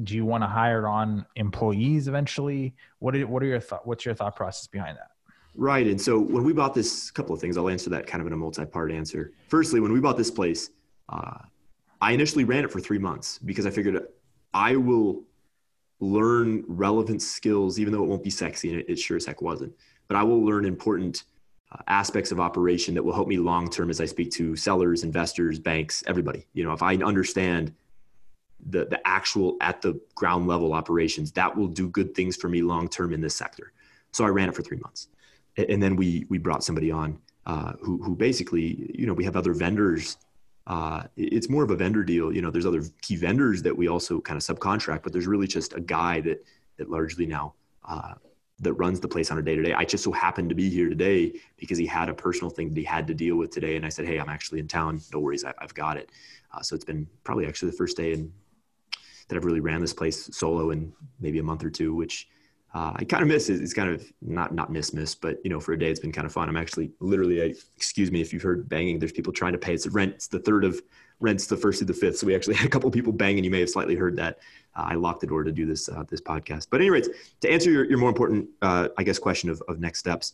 [0.03, 2.73] do you want to hire on employees eventually?
[2.99, 3.85] What are, what are your thought?
[3.85, 5.11] What's your thought process behind that?
[5.55, 5.85] Right.
[5.85, 8.33] And so when we bought this, couple of things, I'll answer that kind of in
[8.33, 9.33] a multi-part answer.
[9.49, 10.69] Firstly, when we bought this place,
[11.09, 11.39] uh,
[11.99, 14.01] I initially ran it for three months because I figured
[14.53, 15.23] I will
[15.99, 19.41] learn relevant skills, even though it won't be sexy, and it, it sure as heck
[19.41, 19.73] wasn't.
[20.07, 21.23] But I will learn important
[21.71, 25.03] uh, aspects of operation that will help me long term as I speak to sellers,
[25.03, 26.47] investors, banks, everybody.
[26.53, 27.73] You know, if I understand
[28.69, 32.61] the the actual at the ground level operations that will do good things for me
[32.61, 33.71] long term in this sector
[34.11, 35.07] so i ran it for three months
[35.57, 39.35] and then we we brought somebody on uh, who who basically you know we have
[39.35, 40.17] other vendors
[40.67, 43.87] uh, it's more of a vendor deal you know there's other key vendors that we
[43.87, 46.43] also kind of subcontract but there's really just a guy that
[46.77, 47.53] that largely now
[47.85, 48.13] uh,
[48.61, 49.73] that runs the place on a day to day.
[49.73, 52.77] I just so happened to be here today because he had a personal thing that
[52.77, 53.75] he had to deal with today.
[53.75, 55.01] And I said, Hey, I'm actually in town.
[55.11, 55.43] No worries.
[55.43, 56.11] I, have got it.
[56.53, 58.31] Uh, so it's been probably actually the first day in
[59.31, 62.27] that I've really ran this place solo in maybe a month or two, which
[62.73, 63.47] uh, I kind of miss.
[63.49, 66.11] It's kind of not not miss miss, but you know, for a day it's been
[66.11, 66.49] kind of fun.
[66.49, 68.99] I'm actually literally, I, excuse me if you've heard banging.
[68.99, 69.73] There's people trying to pay.
[69.73, 70.15] It's rent.
[70.15, 70.81] It's the third of
[71.21, 72.17] rents, the first through the fifth.
[72.17, 73.45] So we actually had a couple people banging.
[73.45, 74.39] You may have slightly heard that.
[74.75, 76.67] Uh, I locked the door to do this uh, this podcast.
[76.69, 77.07] But anyways,
[77.39, 80.33] to answer your, your more important, uh, I guess, question of, of next steps,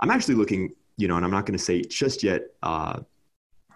[0.00, 0.72] I'm actually looking.
[0.96, 3.00] You know, and I'm not going to say just yet uh,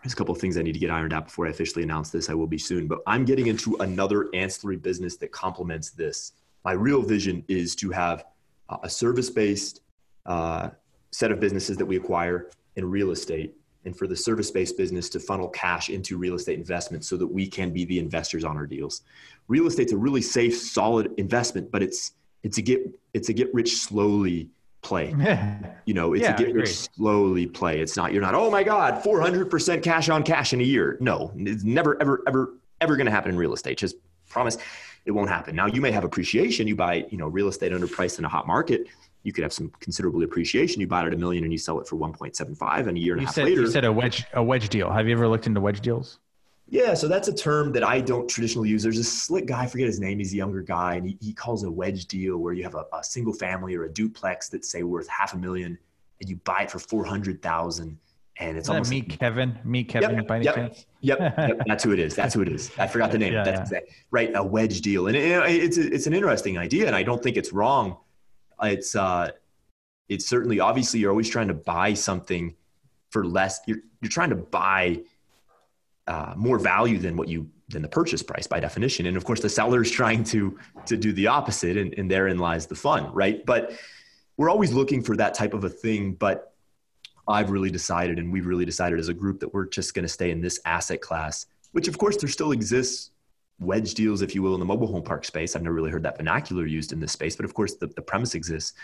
[0.07, 2.11] there's a couple of things I need to get ironed out before I officially announce
[2.11, 2.31] this.
[2.31, 6.35] I will be soon, but I'm getting into another ancillary business that complements this.
[6.65, 8.25] My real vision is to have
[8.85, 9.81] a service based
[10.25, 10.71] uh,
[11.11, 13.57] set of businesses that we acquire in real estate.
[13.85, 17.27] And for the service based business to funnel cash into real estate investments so that
[17.27, 19.03] we can be the investors on our deals.
[19.49, 22.13] Real estate's a really safe, solid investment, but it's
[22.45, 22.81] it's a get
[23.13, 24.51] it's a get rich slowly
[24.87, 25.09] play.
[25.85, 27.81] you know, it's yeah, a get rich slowly play.
[27.81, 30.97] It's not, you're not, oh my God, 400% cash on cash in a year.
[31.01, 33.79] No, it's never, ever, ever, ever going to happen in real estate.
[33.79, 33.97] Just
[34.29, 34.59] promise
[35.05, 35.57] it won't happen.
[35.57, 36.67] Now you may have appreciation.
[36.69, 38.87] You buy, you know, real estate underpriced in a hot market.
[39.25, 40.81] You could have some considerable appreciation.
[40.81, 43.15] You buy it at a million and you sell it for 1.75 and a year
[43.15, 43.63] and you a half said, later.
[43.63, 44.91] You said a wedge, a wedge deal.
[44.91, 46.21] Have you ever looked into wedge deals?
[46.69, 48.83] Yeah, so that's a term that I don't traditionally use.
[48.83, 51.33] There's a slick guy, I forget his name, he's a younger guy, and he, he
[51.33, 54.69] calls a wedge deal where you have a, a single family or a duplex that's
[54.69, 55.79] say worth half a million
[56.21, 57.99] and you buy it for 400,000
[58.39, 60.55] and it's Isn't almost meet like, Kevin, me, Kevin Yep, by any yep.
[60.55, 60.87] chance?
[61.01, 62.15] Yep, yep, that's who it is.
[62.15, 62.71] That's who it is.
[62.79, 63.33] I forgot the name.
[63.33, 63.79] Yeah, that's yeah.
[63.79, 64.31] exact- right.
[64.35, 67.53] A wedge deal, and it, it's it's an interesting idea, and I don't think it's
[67.53, 67.97] wrong.
[68.63, 69.31] It's uh,
[70.11, 72.55] it's certainly obviously you're always trying to buy something
[73.09, 73.61] for less.
[73.67, 75.01] You're you're trying to buy
[76.07, 79.41] uh, more value than what you than the purchase price by definition, and of course
[79.41, 83.13] the seller is trying to to do the opposite, and, and therein lies the fun,
[83.13, 83.45] right?
[83.45, 83.73] But
[84.37, 86.53] we're always looking for that type of a thing, but
[87.27, 90.09] I've really decided, and we've really decided as a group that we're just going to
[90.09, 93.11] stay in this asset class, which of course there still exists
[93.59, 95.57] wedge deals, if you will, in the mobile home park space.
[95.57, 98.03] I've never really heard that vernacular used in this space, but of course the, the
[98.03, 98.75] premise exists.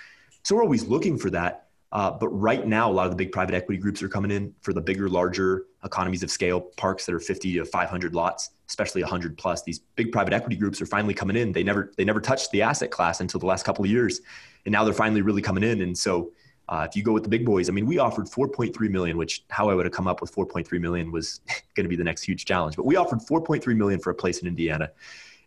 [0.44, 1.68] So we're always looking for that.
[1.92, 4.54] Uh, but right now, a lot of the big private equity groups are coming in
[4.62, 9.02] for the bigger, larger economies of scale parks that are 50 to 500 lots, especially
[9.02, 9.62] 100 plus.
[9.62, 11.52] These big private equity groups are finally coming in.
[11.52, 14.20] They never they never touched the asset class until the last couple of years,
[14.64, 15.82] and now they're finally really coming in.
[15.82, 16.32] And so,
[16.68, 19.44] uh, if you go with the big boys, I mean, we offered 4.3 million, which
[19.48, 21.40] how I would have come up with 4.3 million was
[21.74, 22.76] going to be the next huge challenge.
[22.76, 24.90] But we offered 4.3 million for a place in Indiana,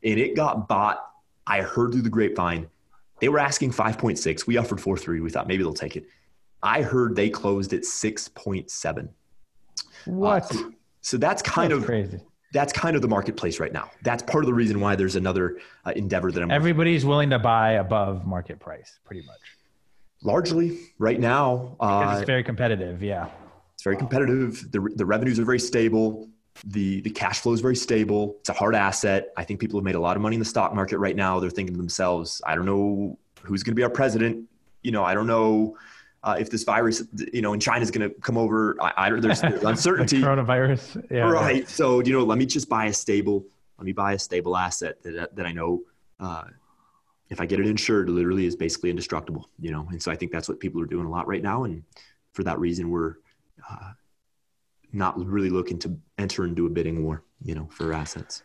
[0.03, 1.05] and it got bought.
[1.47, 2.67] I heard through the grapevine
[3.19, 4.47] they were asking 5.6.
[4.47, 5.21] We offered 4.3.
[5.21, 6.05] We thought maybe they'll take it.
[6.61, 9.09] I heard they closed at 6.7.
[10.05, 10.53] What?
[10.55, 10.69] Uh,
[11.01, 12.19] so, that's kind That's of crazy.
[12.53, 13.89] that's kind of the marketplace right now.
[14.03, 17.39] That's part of the reason why there's another uh, endeavor that I'm Everybody's willing to
[17.39, 19.39] buy above market price, pretty much.
[20.23, 21.75] largely right now.
[21.79, 23.03] Because Uh, it's very competitive.
[23.03, 23.27] Yeah.
[23.73, 24.71] it's very competitive.
[24.71, 26.27] The, the revenues are very stable.
[26.65, 28.37] The, the cash flow is very stable.
[28.39, 29.33] It's a hard asset.
[29.37, 31.39] I think people have made a lot of money in the stock market right now.
[31.39, 34.47] They're thinking to themselves, I don't know who's going to be our president.
[34.81, 35.77] You know, I don't know
[36.25, 38.75] uh, if this virus, you know, in China is going to come over.
[38.81, 40.19] I, I, there's, there's uncertainty.
[40.19, 41.05] The coronavirus.
[41.11, 41.29] Yeah.
[41.29, 41.69] right.
[41.69, 43.45] So, you know, let me just buy a stable,
[43.77, 45.83] let me buy a stable asset that, that I know,
[46.19, 46.45] uh,
[47.29, 49.87] if I get it insured, literally is basically indestructible, you know?
[49.91, 51.63] And so I think that's what people are doing a lot right now.
[51.63, 51.83] And
[52.33, 53.15] for that reason, we're,
[53.69, 53.91] uh,
[54.91, 58.43] not really looking to enter into a bidding war, you know, for assets.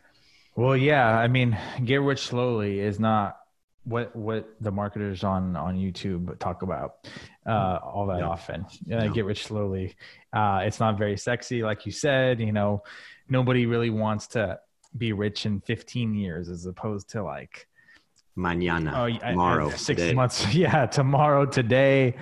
[0.55, 1.17] Well, yeah.
[1.17, 3.37] I mean, get rich slowly is not
[3.83, 7.07] what what the marketers on on YouTube talk about
[7.45, 8.29] uh, all that No.
[8.31, 8.65] often.
[8.85, 9.09] No.
[9.09, 9.95] Get rich slowly.
[10.33, 12.39] Uh, it's not very sexy, like you said.
[12.39, 12.83] You know,
[13.29, 14.59] nobody really wants to
[14.97, 17.67] be rich in 15 years, as opposed to like
[18.37, 20.13] Mañana, oh, I- I- tomorrow, six today.
[20.13, 20.53] months.
[20.53, 22.15] Yeah, tomorrow, today.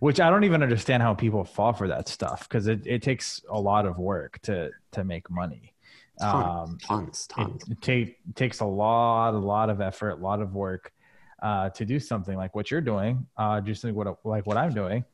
[0.00, 3.42] Which I don't even understand how people fall for that stuff because it, it takes
[3.50, 5.72] a lot of work to to make money.
[6.20, 7.62] Tons, Um, tons, tons.
[7.64, 10.92] it, it take, takes a lot, a lot of effort, a lot of work
[11.42, 14.72] uh, to do something like what you're doing, uh, just like what like what I'm
[14.72, 15.04] doing.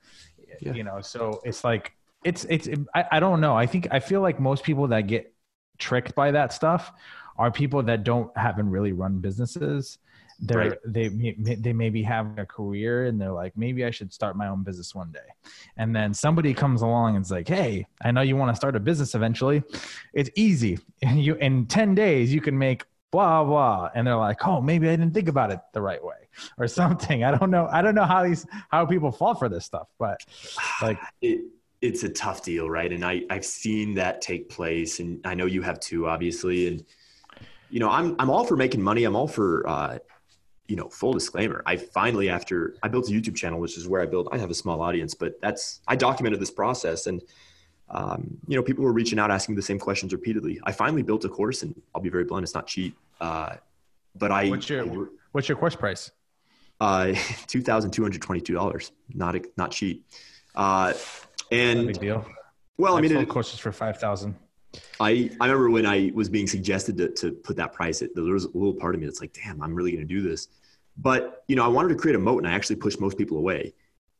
[0.60, 0.72] Yeah.
[0.74, 1.92] You know, so it's like
[2.24, 3.56] it's it's I, I don't know.
[3.56, 5.34] I think I feel like most people that get
[5.78, 6.92] tricked by that stuff
[7.38, 9.98] are people that don't haven't really run businesses.
[10.44, 10.78] They're Right.
[10.84, 14.48] they may- they maybe have a career and they're like maybe I should start my
[14.48, 15.28] own business one day,
[15.76, 18.80] and then somebody comes along and's like, hey, I know you want to start a
[18.80, 19.62] business eventually.
[20.12, 24.44] It's easy, and you in ten days you can make blah blah, and they're like,
[24.44, 27.22] oh, maybe I didn't think about it the right way or something.
[27.22, 27.68] I don't know.
[27.70, 30.20] I don't know how these how people fall for this stuff, but
[30.80, 31.42] like it,
[31.80, 32.92] it's a tough deal, right?
[32.92, 36.66] And I, I've seen that take place, and I know you have too, obviously.
[36.66, 36.84] And
[37.70, 39.04] you know, I'm I'm all for making money.
[39.04, 39.98] I'm all for uh,
[40.68, 41.62] you know, full disclaimer.
[41.66, 44.28] I finally, after I built a YouTube channel, which is where I build.
[44.32, 47.20] I have a small audience, but that's I documented this process, and
[47.92, 50.58] um, you know, people were reaching out asking the same questions repeatedly.
[50.64, 52.96] I finally built a course, and I'll be very blunt, it's not cheap.
[53.20, 53.56] Uh,
[54.16, 56.10] but I, What's your- what's your course price?
[56.80, 57.12] uh,
[57.46, 58.92] two thousand two hundred twenty-two dollars.
[59.12, 60.06] Not not cheap.
[60.54, 60.92] Uh,
[61.50, 62.26] and big deal.
[62.78, 64.34] well, I I've mean, it, courses for five thousand.
[64.98, 68.00] I I remember when I was being suggested to to put that price.
[68.02, 70.14] It, there was a little part of me that's like, damn, I'm really going to
[70.14, 70.48] do this.
[70.96, 73.36] But you know, I wanted to create a moat, and I actually pushed most people
[73.38, 73.74] away.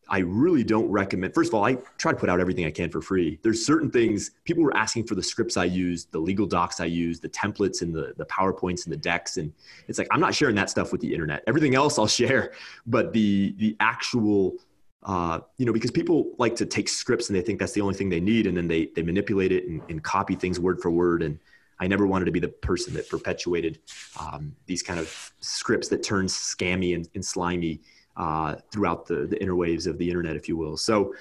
[0.09, 1.34] I really don't recommend.
[1.34, 3.38] First of all, I try to put out everything I can for free.
[3.42, 6.86] There's certain things people were asking for the scripts I use, the legal docs I
[6.86, 9.53] use, the templates and the the powerpoints and the decks, and
[9.88, 11.42] it's like I'm not sharing that stuff with the internet.
[11.46, 12.53] Everything else I'll share,
[12.86, 14.57] but the the actual
[15.05, 17.94] uh, you know, because people like to take scripts and they think that's the only
[17.94, 20.90] thing they need, and then they they manipulate it and, and copy things word for
[20.90, 21.22] word.
[21.22, 21.38] And
[21.80, 23.80] I never wanted to be the person that perpetuated
[24.20, 27.80] um, these kind of scripts that turn scammy and, and slimy
[28.16, 30.76] uh, throughout the the interwaves of the internet, if you will.
[30.76, 31.14] So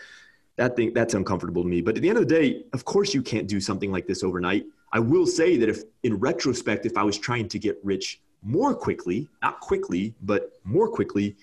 [0.58, 1.82] that thing that's uncomfortable to me.
[1.82, 4.24] But at the end of the day, of course, you can't do something like this
[4.24, 4.66] overnight.
[4.94, 8.76] I will say that if, in retrospect, if I was trying to get rich more
[8.76, 11.38] quickly, not quickly, but more quickly,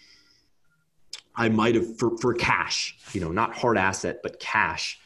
[1.34, 5.00] I might have for, for cash, you know, not hard asset, but cash,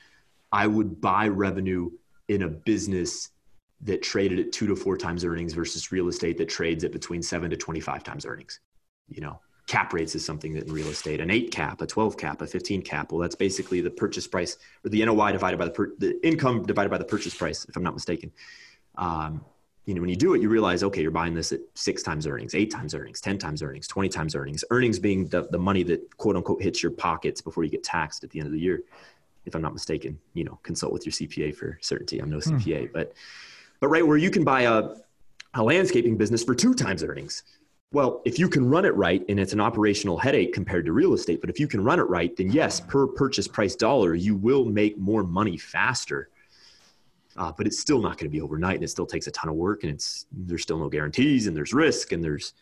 [0.50, 1.90] I would buy revenue
[2.28, 3.30] in a business
[3.82, 7.22] that traded at two to four times earnings versus real estate that trades at between
[7.22, 8.60] seven to 25 times earnings.
[9.08, 12.16] You know, cap rates is something that in real estate, an eight cap, a 12
[12.16, 13.12] cap, a 15 cap.
[13.12, 16.64] Well, that's basically the purchase price or the NOI divided by the, per, the income
[16.64, 18.32] divided by the purchase price, if I'm not mistaken.
[18.96, 19.44] Um,
[19.86, 22.26] you know, when you do it, you realize, okay, you're buying this at six times
[22.26, 25.82] earnings, eight times earnings, 10 times earnings, 20 times earnings, earnings being the, the money
[25.82, 28.60] that quote unquote hits your pockets before you get taxed at the end of the
[28.60, 28.82] year.
[29.44, 32.20] If I'm not mistaken, you know, consult with your CPA for certainty.
[32.20, 32.56] I'm no hmm.
[32.56, 33.12] CPA, but,
[33.80, 34.90] but right where you can buy a,
[35.54, 37.42] a landscaping business for two times earnings.
[37.92, 41.12] Well, if you can run it right and it's an operational headache compared to real
[41.12, 44.34] estate, but if you can run it right, then yes, per purchase price dollar, you
[44.34, 46.30] will make more money faster
[47.36, 49.48] uh, but it's still not going to be overnight, and it still takes a ton
[49.48, 52.52] of work, and it's there's still no guarantees, and there's risk, and there's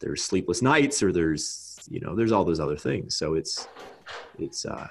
[0.00, 3.16] there's sleepless nights, or there's you know there's all those other things.
[3.16, 3.68] So it's
[4.38, 4.88] it's uh,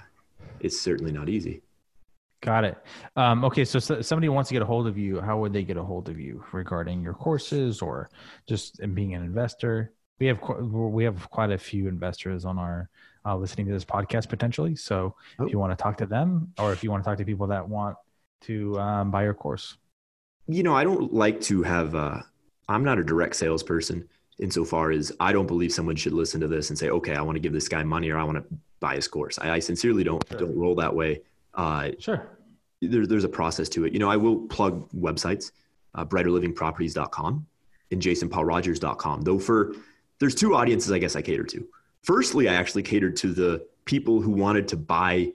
[0.59, 1.61] it's certainly not easy.
[2.43, 2.77] Got it.
[3.15, 5.21] Um, okay, so, so somebody wants to get a hold of you.
[5.21, 8.09] How would they get a hold of you regarding your courses or
[8.47, 9.93] just being an investor?
[10.19, 10.39] We have
[10.69, 12.89] we have quite a few investors on our
[13.25, 14.75] uh, listening to this podcast potentially.
[14.75, 15.45] So oh.
[15.45, 17.47] if you want to talk to them, or if you want to talk to people
[17.47, 17.95] that want
[18.41, 19.77] to um, buy your course?
[20.47, 22.17] You know, I don't like to have, uh,
[22.67, 26.69] I'm not a direct salesperson insofar as I don't believe someone should listen to this
[26.69, 28.95] and say, okay, I want to give this guy money or I want to buy
[28.95, 29.39] his course.
[29.39, 30.39] I, I sincerely don't, sure.
[30.39, 31.21] don't roll that way.
[31.53, 32.37] Uh, sure.
[32.81, 33.93] There, there's a process to it.
[33.93, 35.51] You know, I will plug websites,
[35.95, 37.45] uh, brighterlivingproperties.com
[37.91, 39.21] and jasonpaulrogers.com.
[39.21, 39.75] Though for,
[40.19, 41.65] there's two audiences I guess I cater to.
[42.01, 45.31] Firstly, I actually catered to the people who wanted to buy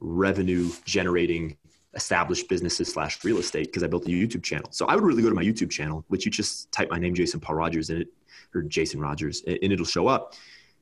[0.00, 1.56] revenue generating
[1.94, 4.68] established businesses slash real estate because I built a YouTube channel.
[4.70, 7.14] So I would really go to my YouTube channel, which you just type my name,
[7.14, 8.08] Jason Paul Rogers, in it,
[8.54, 10.34] or Jason Rogers, and it'll show up.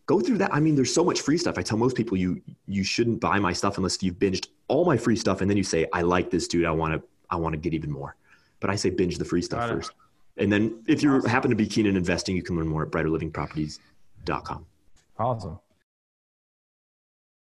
[0.07, 0.55] Go through that.
[0.55, 1.59] I mean, there's so much free stuff.
[1.59, 4.96] I tell most people you you shouldn't buy my stuff unless you've binged all my
[4.96, 6.64] free stuff, and then you say, I like this dude.
[6.64, 8.16] I want to I want to get even more.
[8.60, 9.92] But I say binge the free stuff first.
[10.36, 11.30] And then if you awesome.
[11.30, 14.66] happen to be keen in investing, you can learn more at brighterlivingproperties.com.
[15.18, 15.58] Awesome.